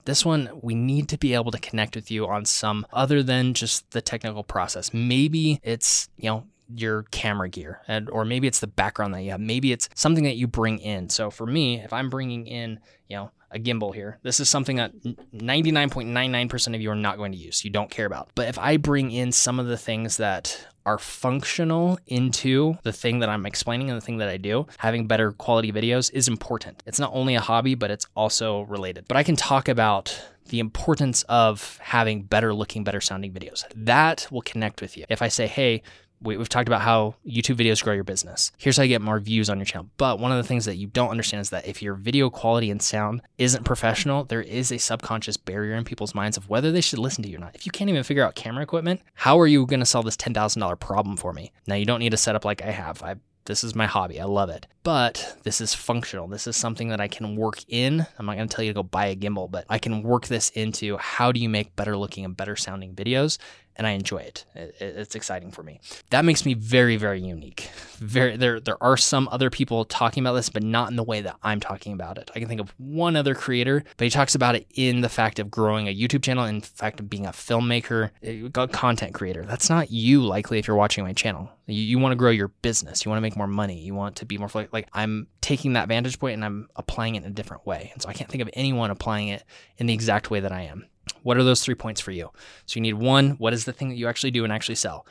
this 0.08 0.24
one, 0.24 0.48
we 0.62 0.74
need 0.74 1.06
to 1.10 1.18
be 1.18 1.34
able 1.34 1.50
to 1.50 1.58
connect 1.58 1.94
with 1.94 2.10
you 2.10 2.26
on 2.26 2.46
some 2.46 2.86
other 2.94 3.22
than 3.22 3.52
just 3.52 3.90
the 3.90 4.00
technical 4.00 4.42
process. 4.42 4.94
Maybe 4.94 5.60
it's, 5.62 6.08
you 6.16 6.30
know, 6.30 6.46
your 6.74 7.04
camera 7.04 7.48
gear 7.48 7.80
and 7.88 8.10
or 8.10 8.24
maybe 8.24 8.46
it's 8.46 8.60
the 8.60 8.66
background 8.66 9.14
that 9.14 9.22
you 9.22 9.30
have 9.30 9.40
maybe 9.40 9.72
it's 9.72 9.88
something 9.94 10.24
that 10.24 10.36
you 10.36 10.46
bring 10.46 10.78
in 10.78 11.08
so 11.08 11.30
for 11.30 11.46
me 11.46 11.80
if 11.80 11.94
i'm 11.94 12.10
bringing 12.10 12.46
in 12.46 12.78
you 13.08 13.16
know 13.16 13.30
a 13.50 13.58
gimbal 13.58 13.94
here. 13.94 14.18
This 14.22 14.40
is 14.40 14.48
something 14.48 14.76
that 14.76 14.92
99.99% 15.34 16.74
of 16.74 16.80
you 16.80 16.90
are 16.90 16.94
not 16.94 17.16
going 17.16 17.32
to 17.32 17.38
use. 17.38 17.64
You 17.64 17.70
don't 17.70 17.90
care 17.90 18.06
about. 18.06 18.30
But 18.34 18.48
if 18.48 18.58
I 18.58 18.76
bring 18.76 19.10
in 19.10 19.32
some 19.32 19.58
of 19.58 19.66
the 19.66 19.78
things 19.78 20.16
that 20.18 20.66
are 20.84 20.98
functional 20.98 21.98
into 22.06 22.78
the 22.82 22.92
thing 22.92 23.18
that 23.18 23.28
I'm 23.28 23.44
explaining 23.44 23.90
and 23.90 23.96
the 23.96 24.04
thing 24.04 24.18
that 24.18 24.28
I 24.28 24.38
do, 24.38 24.66
having 24.78 25.06
better 25.06 25.32
quality 25.32 25.70
videos 25.70 26.10
is 26.12 26.28
important. 26.28 26.82
It's 26.86 26.98
not 26.98 27.10
only 27.12 27.34
a 27.34 27.40
hobby, 27.40 27.74
but 27.74 27.90
it's 27.90 28.06
also 28.16 28.62
related. 28.62 29.04
But 29.06 29.16
I 29.16 29.22
can 29.22 29.36
talk 29.36 29.68
about 29.68 30.18
the 30.46 30.60
importance 30.60 31.24
of 31.24 31.78
having 31.82 32.22
better 32.22 32.54
looking, 32.54 32.84
better 32.84 33.02
sounding 33.02 33.32
videos. 33.32 33.64
That 33.74 34.26
will 34.30 34.40
connect 34.40 34.80
with 34.80 34.96
you. 34.96 35.04
If 35.10 35.20
I 35.20 35.28
say, 35.28 35.46
hey, 35.46 35.82
we, 36.20 36.36
have 36.36 36.48
talked 36.48 36.68
about 36.68 36.82
how 36.82 37.14
YouTube 37.26 37.56
videos 37.56 37.82
grow 37.82 37.94
your 37.94 38.04
business. 38.04 38.52
Here's 38.58 38.76
how 38.76 38.82
you 38.82 38.88
get 38.88 39.02
more 39.02 39.20
views 39.20 39.48
on 39.48 39.58
your 39.58 39.64
channel. 39.64 39.88
But 39.96 40.18
one 40.18 40.32
of 40.32 40.36
the 40.38 40.44
things 40.44 40.64
that 40.64 40.76
you 40.76 40.86
don't 40.86 41.10
understand 41.10 41.40
is 41.40 41.50
that 41.50 41.66
if 41.66 41.82
your 41.82 41.94
video 41.94 42.30
quality 42.30 42.70
and 42.70 42.82
sound 42.82 43.22
isn't 43.38 43.64
professional, 43.64 44.24
there 44.24 44.42
is 44.42 44.72
a 44.72 44.78
subconscious 44.78 45.36
barrier 45.36 45.74
in 45.74 45.84
people's 45.84 46.14
minds 46.14 46.36
of 46.36 46.48
whether 46.48 46.72
they 46.72 46.80
should 46.80 46.98
listen 46.98 47.22
to 47.24 47.28
you 47.28 47.36
or 47.36 47.40
not. 47.40 47.54
If 47.54 47.66
you 47.66 47.72
can't 47.72 47.90
even 47.90 48.02
figure 48.02 48.24
out 48.24 48.34
camera 48.34 48.62
equipment, 48.62 49.00
how 49.14 49.38
are 49.38 49.46
you 49.46 49.66
going 49.66 49.80
to 49.80 49.86
solve 49.86 50.04
this 50.04 50.16
$10,000 50.16 50.80
problem 50.80 51.16
for 51.16 51.32
me? 51.32 51.52
Now, 51.66 51.74
you 51.74 51.84
don't 51.84 52.00
need 52.00 52.14
a 52.14 52.18
setup 52.18 52.44
like 52.44 52.62
I 52.62 52.70
have. 52.70 53.02
I 53.02 53.16
this 53.48 53.64
is 53.64 53.74
my 53.74 53.86
hobby. 53.86 54.20
I 54.20 54.24
love 54.24 54.50
it. 54.50 54.66
But 54.82 55.38
this 55.42 55.62
is 55.62 55.72
functional. 55.72 56.28
This 56.28 56.46
is 56.46 56.54
something 56.54 56.90
that 56.90 57.00
I 57.00 57.08
can 57.08 57.34
work 57.34 57.64
in. 57.66 58.06
I'm 58.18 58.26
not 58.26 58.36
going 58.36 58.46
to 58.46 58.54
tell 58.54 58.62
you 58.62 58.72
to 58.72 58.74
go 58.74 58.82
buy 58.82 59.06
a 59.06 59.16
gimbal, 59.16 59.50
but 59.50 59.64
I 59.70 59.78
can 59.78 60.02
work 60.02 60.26
this 60.26 60.50
into 60.50 60.98
how 60.98 61.32
do 61.32 61.40
you 61.40 61.48
make 61.48 61.74
better 61.74 61.96
looking 61.96 62.26
and 62.26 62.36
better 62.36 62.56
sounding 62.56 62.94
videos 62.94 63.38
and 63.78 63.86
I 63.86 63.90
enjoy 63.90 64.18
it. 64.18 64.44
it. 64.54 64.74
It's 64.80 65.14
exciting 65.14 65.52
for 65.52 65.62
me. 65.62 65.80
That 66.10 66.24
makes 66.24 66.44
me 66.44 66.54
very, 66.54 66.96
very 66.96 67.20
unique. 67.20 67.70
Very 67.98 68.36
there 68.36 68.60
there 68.60 68.82
are 68.82 68.96
some 68.96 69.28
other 69.30 69.50
people 69.50 69.84
talking 69.84 70.22
about 70.22 70.34
this, 70.34 70.48
but 70.48 70.62
not 70.62 70.90
in 70.90 70.96
the 70.96 71.04
way 71.04 71.20
that 71.22 71.36
I'm 71.42 71.60
talking 71.60 71.92
about 71.92 72.18
it. 72.18 72.30
I 72.34 72.40
can 72.40 72.48
think 72.48 72.60
of 72.60 72.74
one 72.78 73.16
other 73.16 73.34
creator, 73.34 73.84
but 73.96 74.04
he 74.04 74.10
talks 74.10 74.34
about 74.34 74.56
it 74.56 74.66
in 74.74 75.00
the 75.00 75.08
fact 75.08 75.38
of 75.38 75.50
growing 75.50 75.88
a 75.88 75.94
YouTube 75.94 76.22
channel, 76.22 76.44
in 76.44 76.60
fact 76.60 77.00
of 77.00 77.08
being 77.08 77.26
a 77.26 77.30
filmmaker, 77.30 78.10
a 78.22 78.68
content 78.68 79.14
creator. 79.14 79.44
That's 79.44 79.70
not 79.70 79.90
you 79.90 80.22
likely 80.22 80.58
if 80.58 80.66
you're 80.66 80.76
watching 80.76 81.04
my 81.04 81.12
channel. 81.12 81.48
You, 81.66 81.82
you 81.82 81.98
want 81.98 82.12
to 82.12 82.16
grow 82.16 82.30
your 82.30 82.48
business. 82.48 83.04
You 83.04 83.10
want 83.10 83.18
to 83.18 83.22
make 83.22 83.36
more 83.36 83.46
money. 83.46 83.80
You 83.80 83.94
want 83.94 84.16
to 84.16 84.26
be 84.26 84.38
more 84.38 84.50
like 84.72 84.88
I'm 84.92 85.28
taking 85.40 85.74
that 85.74 85.88
vantage 85.88 86.18
point 86.18 86.34
and 86.34 86.44
I'm 86.44 86.68
applying 86.76 87.14
it 87.14 87.24
in 87.24 87.30
a 87.30 87.34
different 87.34 87.66
way. 87.66 87.90
And 87.92 88.02
so 88.02 88.08
I 88.08 88.12
can't 88.12 88.30
think 88.30 88.42
of 88.42 88.50
anyone 88.54 88.90
applying 88.90 89.28
it 89.28 89.44
in 89.76 89.86
the 89.86 89.94
exact 89.94 90.30
way 90.30 90.40
that 90.40 90.52
I 90.52 90.62
am. 90.62 90.86
What 91.22 91.36
are 91.36 91.44
those 91.44 91.62
three 91.62 91.74
points 91.74 92.00
for 92.00 92.10
you? 92.10 92.30
So 92.66 92.76
you 92.76 92.82
need 92.82 92.94
one, 92.94 93.30
what 93.32 93.52
is 93.52 93.64
the 93.64 93.72
thing 93.72 93.88
that 93.88 93.96
you 93.96 94.08
actually 94.08 94.30
do 94.30 94.44
and 94.44 94.52
actually 94.52 94.76
sell? 94.76 95.06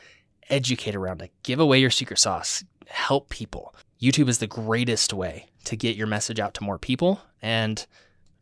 Educate 0.50 0.96
around 0.96 1.22
it. 1.22 1.32
Give 1.44 1.60
away 1.60 1.80
your 1.80 1.90
secret 1.90 2.20
sauce. 2.20 2.64
Help 2.88 3.30
people. 3.30 3.76
YouTube 4.02 4.30
is 4.30 4.38
the 4.38 4.48
greatest 4.48 5.14
way 5.14 5.48
to 5.66 5.76
get 5.76 5.96
your 5.96 6.08
message 6.08 6.40
out 6.40 6.54
to 6.56 6.64
more 6.64 6.78
people. 6.78 7.20
And 7.42 7.86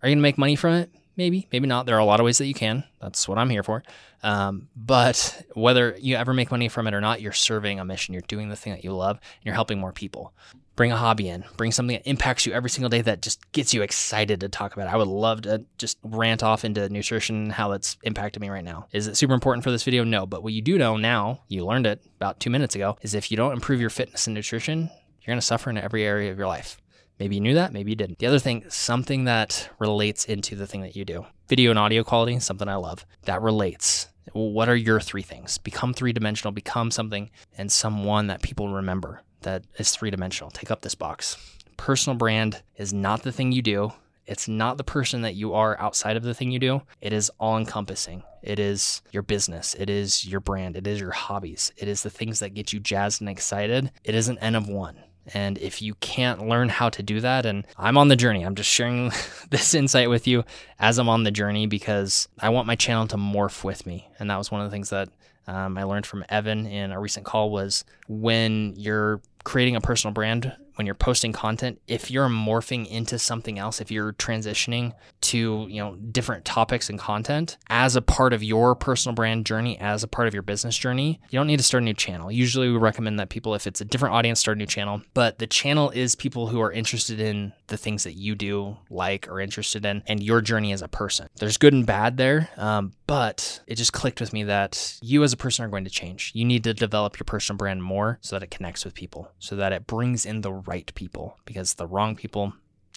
are 0.02 0.10
you 0.10 0.16
going 0.16 0.20
to 0.20 0.24
make 0.24 0.38
money 0.38 0.56
from 0.56 0.74
it? 0.74 0.92
Maybe, 1.18 1.48
maybe 1.52 1.68
not. 1.68 1.86
There 1.86 1.96
are 1.96 2.00
a 2.00 2.06
lot 2.06 2.20
of 2.20 2.26
ways 2.26 2.40
that 2.40 2.48
you 2.48 2.54
can. 2.54 2.84
That's 3.02 3.28
what 3.28 3.38
I'm 3.38 3.50
here 3.50 3.64
for. 3.64 3.84
Um, 4.22 4.70
but 4.76 5.44
whether 5.54 5.96
you 6.00 6.16
ever 6.16 6.34
make 6.34 6.52
money 6.52 6.68
from 6.68 6.88
it 6.88 6.94
or 6.94 7.02
not, 7.02 7.22
you're 7.22 7.32
serving 7.32 7.80
a 7.80 7.86
mission. 7.86 8.14
You're 8.14 8.24
doing 8.28 8.50
the 8.50 8.56
thing 8.56 8.74
that 8.74 8.84
you 8.84 8.92
love 8.92 9.18
and 9.18 9.46
you're 9.46 9.56
helping 9.56 9.80
more 9.80 9.94
people. 9.94 10.34
Bring 10.76 10.92
a 10.92 10.98
hobby 10.98 11.30
in, 11.30 11.46
bring 11.56 11.72
something 11.72 11.96
that 11.96 12.10
impacts 12.10 12.46
you 12.46 12.52
every 12.52 12.70
single 12.70 12.90
day 12.90 13.00
that 13.00 13.22
just 13.22 13.50
gets 13.54 13.74
you 13.74 13.82
excited 13.82 14.42
to 14.42 14.50
talk 14.50 14.74
about 14.74 14.88
it. 14.88 14.94
I 14.94 14.98
would 14.98 15.08
love 15.08 15.44
to 15.44 15.64
just 15.78 15.98
rant 16.04 16.44
off 16.44 16.66
into 16.66 16.90
nutrition 16.90 17.50
how 17.50 17.72
it's 17.72 17.96
impacted 18.04 18.42
me 18.42 18.50
right 18.50 18.64
now. 18.64 18.88
Is 18.92 19.08
it 19.08 19.16
super 19.16 19.34
important 19.34 19.64
for 19.64 19.72
this 19.72 19.84
video? 19.84 20.04
No. 20.04 20.26
But 20.26 20.44
what 20.44 20.52
you 20.52 20.62
do 20.62 20.78
know 20.78 20.98
now, 20.98 21.44
you 21.48 21.66
learned 21.66 21.88
it 21.88 22.02
about 22.18 22.42
two 22.42 22.50
minutes 22.50 22.76
ago, 22.76 22.98
is 23.02 23.14
if 23.14 23.32
you 23.32 23.38
don't 23.38 23.54
improve 23.54 23.80
your 23.80 23.90
fitness 23.90 24.28
and 24.28 24.34
nutrition, 24.34 24.90
you're 25.22 25.32
going 25.32 25.40
to 25.40 25.46
suffer 25.46 25.70
in 25.70 25.78
every 25.78 26.04
area 26.04 26.30
of 26.30 26.38
your 26.38 26.48
life. 26.48 26.78
Maybe 27.20 27.36
you 27.36 27.42
knew 27.42 27.54
that, 27.54 27.72
maybe 27.72 27.92
you 27.92 27.96
didn't. 27.96 28.20
The 28.20 28.28
other 28.28 28.40
thing, 28.40 28.66
something 28.70 29.26
that 29.26 29.70
relates 29.80 30.26
into 30.26 30.56
the 30.56 30.68
thing 30.68 30.82
that 30.82 30.96
you 30.96 31.06
do. 31.06 31.26
Video 31.48 31.70
and 31.70 31.80
audio 31.80 32.04
quality, 32.04 32.40
something 32.40 32.68
I 32.68 32.76
love. 32.76 33.06
That 33.24 33.42
relates. 33.42 34.08
What 34.34 34.68
are 34.68 34.76
your 34.76 35.00
three 35.00 35.22
things? 35.22 35.58
Become 35.58 35.94
three 35.94 36.12
dimensional, 36.12 36.52
become 36.52 36.92
something 36.92 37.30
and 37.58 37.72
someone 37.72 38.28
that 38.28 38.42
people 38.42 38.70
remember 38.70 39.22
that 39.42 39.64
is 39.78 39.92
three 39.92 40.10
dimensional. 40.10 40.52
Take 40.52 40.72
up 40.72 40.82
this 40.82 40.96
box. 40.96 41.38
Personal 41.78 42.18
brand 42.18 42.64
is 42.76 42.92
not 42.92 43.24
the 43.24 43.32
thing 43.32 43.52
you 43.52 43.62
do. 43.62 43.94
It's 44.26 44.48
not 44.48 44.78
the 44.78 44.84
person 44.84 45.22
that 45.22 45.36
you 45.36 45.54
are 45.54 45.80
outside 45.80 46.18
of 46.18 46.24
the 46.24 46.34
thing 46.34 46.50
you 46.50 46.58
do. 46.58 46.82
It 47.00 47.14
is 47.14 47.30
all 47.40 47.58
encompassing. 47.58 48.24
It 48.42 48.58
is 48.58 49.04
your 49.12 49.22
business. 49.22 49.76
It 49.76 49.90
is 49.90 50.26
your 50.26 50.40
brand. 50.40 50.76
It 50.76 50.88
is 50.88 51.00
your 51.00 51.12
hobbies. 51.12 51.72
It 51.78 51.88
is 51.88 52.02
the 52.02 52.10
things 52.10 52.40
that 52.40 52.56
get 52.56 52.74
you 52.74 52.80
jazzed 52.80 53.22
and 53.22 53.30
excited. 53.30 53.92
It 54.04 54.16
is 54.16 54.28
an 54.28 54.40
N 54.40 54.56
of 54.56 54.68
one. 54.68 54.98
And 55.34 55.58
if 55.58 55.82
you 55.82 55.96
can't 55.96 56.48
learn 56.48 56.70
how 56.70 56.90
to 56.90 57.02
do 57.02 57.20
that, 57.22 57.46
and 57.46 57.66
I'm 57.78 57.98
on 57.98 58.10
the 58.10 58.16
journey, 58.16 58.44
I'm 58.44 58.56
just 58.56 58.70
sharing 58.70 59.12
this 59.50 59.74
insight 59.74 60.10
with 60.10 60.28
you 60.28 60.44
as 60.80 60.98
I'm 60.98 61.10
on 61.10 61.24
the 61.24 61.32
journey 61.32 61.68
because 61.68 62.28
I 62.40 62.50
want 62.50 62.68
my 62.68 62.76
channel 62.76 63.08
to 63.08 63.18
morph 63.18 63.64
with 63.64 63.86
me. 63.86 64.10
And 64.20 64.30
that 64.30 64.38
was 64.38 64.52
one 64.52 64.62
of 64.62 64.70
the 64.70 64.72
things 64.72 64.90
that 64.90 65.10
um, 65.48 65.78
I 65.78 65.84
learned 65.84 66.06
from 66.06 66.26
Evan 66.30 66.66
in 66.66 66.92
a 66.92 67.00
recent 67.00 67.26
call 67.26 67.50
was 67.50 67.86
when 68.08 68.74
you're 68.76 69.22
creating 69.46 69.78
a 69.78 69.82
personal 69.82 70.14
brand, 70.14 70.52
when 70.76 70.86
you're 70.86 70.94
posting 70.94 71.32
content, 71.32 71.82
if 71.88 72.12
you're 72.12 72.28
morphing 72.28 72.86
into 72.88 73.18
something 73.18 73.58
else, 73.58 73.80
if 73.80 73.90
you're 73.90 74.12
transitioning 74.14 74.92
to, 75.22 75.68
you 75.70 75.82
know, 75.82 75.96
different 75.96 76.44
topics 76.44 76.90
and 76.90 77.00
content 77.00 77.58
as 77.70 77.96
a 77.96 78.02
part 78.02 78.34
of 78.34 78.44
your 78.44 78.76
personal 78.76 79.16
brand 79.16 79.46
journey, 79.46 79.80
as 79.80 80.04
a 80.04 80.08
part 80.08 80.28
of 80.28 80.34
your 80.34 80.44
business 80.44 80.78
journey, 80.78 81.22
you 81.30 81.40
don't 81.40 81.48
need 81.48 81.60
to 81.60 81.64
start 81.64 81.82
a 81.82 81.86
new 81.86 81.94
channel. 81.94 82.30
Usually 82.30 82.70
we 82.70 82.78
recommend 82.78 83.20
that 83.20 83.30
people, 83.30 83.56
if 83.56 83.68
it's 83.68 83.80
a 83.80 83.86
different 83.86 84.16
audience, 84.16 84.42
start 84.42 84.58
a 84.58 84.60
new 84.60 84.66
channel. 84.66 85.02
But 85.14 85.40
the 85.40 85.48
channel 85.48 85.92
is 85.92 86.14
people 86.16 86.48
who 86.48 86.60
are 86.60 86.72
interested 86.72 87.22
in 87.22 87.54
the 87.68 87.78
things 87.78 88.04
that 88.04 88.14
you 88.14 88.36
do, 88.36 88.78
like, 88.90 89.28
or 89.30 89.40
interested 89.40 89.86
in, 89.86 90.04
and 90.08 90.22
your 90.22 90.42
journey 90.42 90.74
as 90.74 90.82
a 90.82 90.88
person. 90.88 91.30
There's 91.38 91.58
good 91.58 91.74
and 91.74 91.86
bad 91.86 92.18
there, 92.18 92.50
um, 92.58 92.92
but 93.08 93.62
it 93.66 93.76
just 93.76 93.94
clicked 93.94 94.20
with 94.20 94.34
me 94.34 94.44
that 94.44 95.00
you 95.02 95.24
as 95.24 95.32
a 95.32 95.38
person 95.38 95.64
are 95.64 95.70
going 95.70 95.86
to 95.86 95.90
change. 95.90 96.32
You 96.36 96.46
need 96.46 96.64
to 96.66 96.74
develop 96.74 97.18
your 97.18 97.26
personal 97.26 97.58
brand 97.58 97.82
more 97.82 98.20
so 98.22 98.36
that 98.36 98.44
it 98.44 98.52
connects 98.52 98.84
with 98.84 98.94
people, 98.94 99.32
so 99.40 99.56
that 99.56 99.74
it 99.74 99.88
brings 99.88 100.26
in 100.26 100.42
the 100.42 100.54
right 100.54 100.92
people, 100.96 101.38
because 101.46 101.76
the 101.76 101.88
wrong 101.88 102.16
people, 102.16 102.54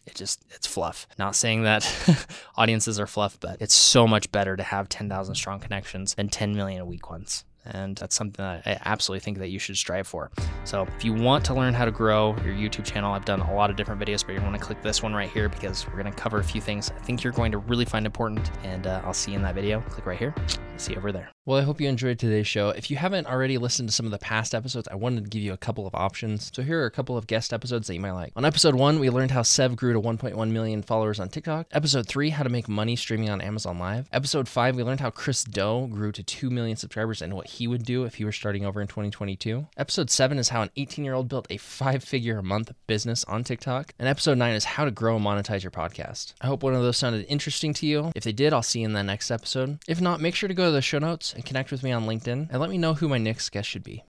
it 0.07 0.15
just 0.15 0.45
it's 0.51 0.67
fluff. 0.67 1.07
Not 1.19 1.37
saying 1.37 1.63
that 1.63 2.27
audiences 2.57 2.99
are 2.99 3.07
fluff, 3.07 3.39
but 3.41 3.61
it's 3.61 3.75
so 3.75 4.07
much 4.07 4.31
better 4.33 4.57
to 4.57 4.63
have 4.63 4.89
10,000 4.89 5.35
strong 5.35 5.61
connections 5.61 6.15
than 6.15 6.29
10 6.29 6.55
million 6.55 6.87
weak 6.87 7.11
ones 7.11 7.45
and 7.69 7.97
that's 7.97 8.15
something 8.15 8.45
that 8.45 8.63
I 8.67 8.79
absolutely 8.85 9.21
think 9.21 9.39
that 9.39 9.49
you 9.49 9.59
should 9.59 9.77
strive 9.77 10.07
for. 10.07 10.31
So 10.65 10.87
if 10.97 11.05
you 11.05 11.13
want 11.13 11.45
to 11.47 11.55
learn 11.55 11.75
how 11.75 11.85
to 11.85 11.91
grow 11.91 12.37
your 12.45 12.55
YouTube 12.55 12.85
channel, 12.85 13.13
I've 13.13 13.25
done 13.25 13.41
a 13.41 13.55
lot 13.55 13.71
of 13.71 13.77
different 13.77 14.01
videos, 14.01 14.25
but 14.25 14.35
you 14.35 14.41
want 14.43 14.55
to 14.55 14.61
click 14.61 14.83
this 14.83 15.03
one 15.03 15.15
right 15.15 15.31
here 15.31 15.49
because 15.49 15.87
we're 15.87 16.01
going 16.01 16.13
to 16.13 16.19
cover 16.19 16.39
a 16.39 16.45
few 16.45 16.61
things 16.61 16.91
I 16.91 17.01
think 17.01 17.23
you're 17.25 17.33
going 17.33 17.53
to 17.53 17.59
really 17.59 17.85
find 17.85 18.07
important, 18.07 18.51
and 18.65 18.87
uh, 18.87 19.03
I'll 19.05 19.15
see 19.15 19.33
you 19.33 19.37
in 19.37 19.43
that 19.43 19.55
video. 19.55 19.81
Click 19.83 20.07
right 20.07 20.19
here. 20.19 20.35
See 20.77 20.93
you 20.93 20.99
over 20.99 21.11
there. 21.11 21.31
Well, 21.45 21.59
I 21.59 21.63
hope 21.63 21.81
you 21.81 21.89
enjoyed 21.89 22.19
today's 22.19 22.47
show. 22.47 22.69
If 22.69 22.91
you 22.91 22.97
haven't 22.97 23.27
already 23.27 23.59
listened 23.59 23.89
to 23.89 23.95
some 23.95 24.07
of 24.07 24.13
the 24.13 24.19
past 24.19 24.55
episodes, 24.55 24.87
I 24.87 24.97
wanted 24.97 25.25
to 25.25 25.31
give 25.31 25.43
you 25.43 25.53
a 25.53 25.57
couple 25.57 25.87
of 25.87 25.95
options. 25.95 26.51
So 26.55 26.63
here 26.63 26.83
are 26.83 26.87
a 26.87 26.91
couple 26.91 27.17
of 27.17 27.27
guest 27.27 27.53
episodes 27.53 27.87
that 27.87 27.95
you 27.95 28.01
might 28.01 28.13
like. 28.13 28.33
On 28.37 28.45
episode 28.45 28.75
one, 28.75 29.01
we 29.01 29.11
learned 29.11 29.31
how 29.31 29.43
Sev 29.43 29.75
grew 29.75 29.93
to 29.93 30.01
1.1 30.01 30.51
million 30.51 30.83
followers 30.83 31.19
on 31.19 31.31
TikTok. 31.31 31.67
Episode 31.73 32.07
three, 32.07 32.31
how 32.31 32.43
to 32.43 32.51
make 32.51 32.69
money 32.69 32.97
streaming 32.97 33.31
on 33.31 33.41
Amazon 33.41 33.79
Live. 33.79 34.09
Episode 34.13 34.47
five, 34.47 34.77
we 34.77 34.83
learned 34.83 35.01
how 35.01 35.11
Chris 35.11 35.43
Do 35.43 35.89
grew 35.91 36.13
to 36.13 36.23
2 36.23 36.51
million 36.51 36.77
subscribers 36.77 37.23
and 37.23 37.35
what 37.35 37.47
he 37.59 37.69
would 37.69 37.85
do 37.85 38.05
if 38.05 38.15
he 38.17 38.25
were 38.25 38.33
starting 38.33 38.65
over 38.65 38.81
in 38.81 38.89
2022. 38.89 39.67
Episode 39.77 40.11
7 40.11 40.39
is 40.39 40.49
how 40.49 40.63
an 40.63 40.71
18 40.77 41.05
year 41.05 41.15
old 41.15 41.29
built 41.29 41.47
a 41.51 41.57
five 41.57 42.03
figure 42.03 42.39
a 42.39 42.43
month 42.43 42.73
business 42.87 43.25
on 43.25 43.45
TikTok. 43.45 43.95
And 43.99 44.09
episode 44.09 44.39
9 44.39 44.55
is 44.55 44.65
how 44.65 44.85
to 44.85 44.91
grow 44.91 45.17
and 45.17 45.25
monetize 45.25 45.63
your 45.63 45.71
podcast. 45.71 46.35
I 46.41 46.47
hope 46.47 46.63
one 46.63 46.75
of 46.75 46.83
those 46.83 46.97
sounded 46.97 47.27
interesting 47.29 47.75
to 47.75 47.87
you. 47.87 48.13
If 48.15 48.25
they 48.25 48.33
did, 48.33 48.53
I'll 48.53 48.63
see 48.63 48.81
you 48.81 48.87
in 48.87 48.93
the 48.93 49.03
next 49.03 49.31
episode. 49.31 49.79
If 49.87 50.01
not, 50.01 50.21
make 50.21 50.35
sure 50.35 50.49
to 50.49 50.55
go 50.55 50.67
to 50.67 50.71
the 50.71 50.83
show 50.83 50.99
notes 50.99 51.35
and 51.35 51.45
connect 51.45 51.71
with 51.71 51.83
me 51.83 51.93
on 51.93 52.07
LinkedIn 52.07 52.49
and 52.51 52.61
let 52.61 52.71
me 52.71 52.79
know 52.79 52.95
who 52.95 53.09
my 53.09 53.19
next 53.19 53.51
guest 53.51 53.69
should 53.69 53.85
be. 53.85 54.05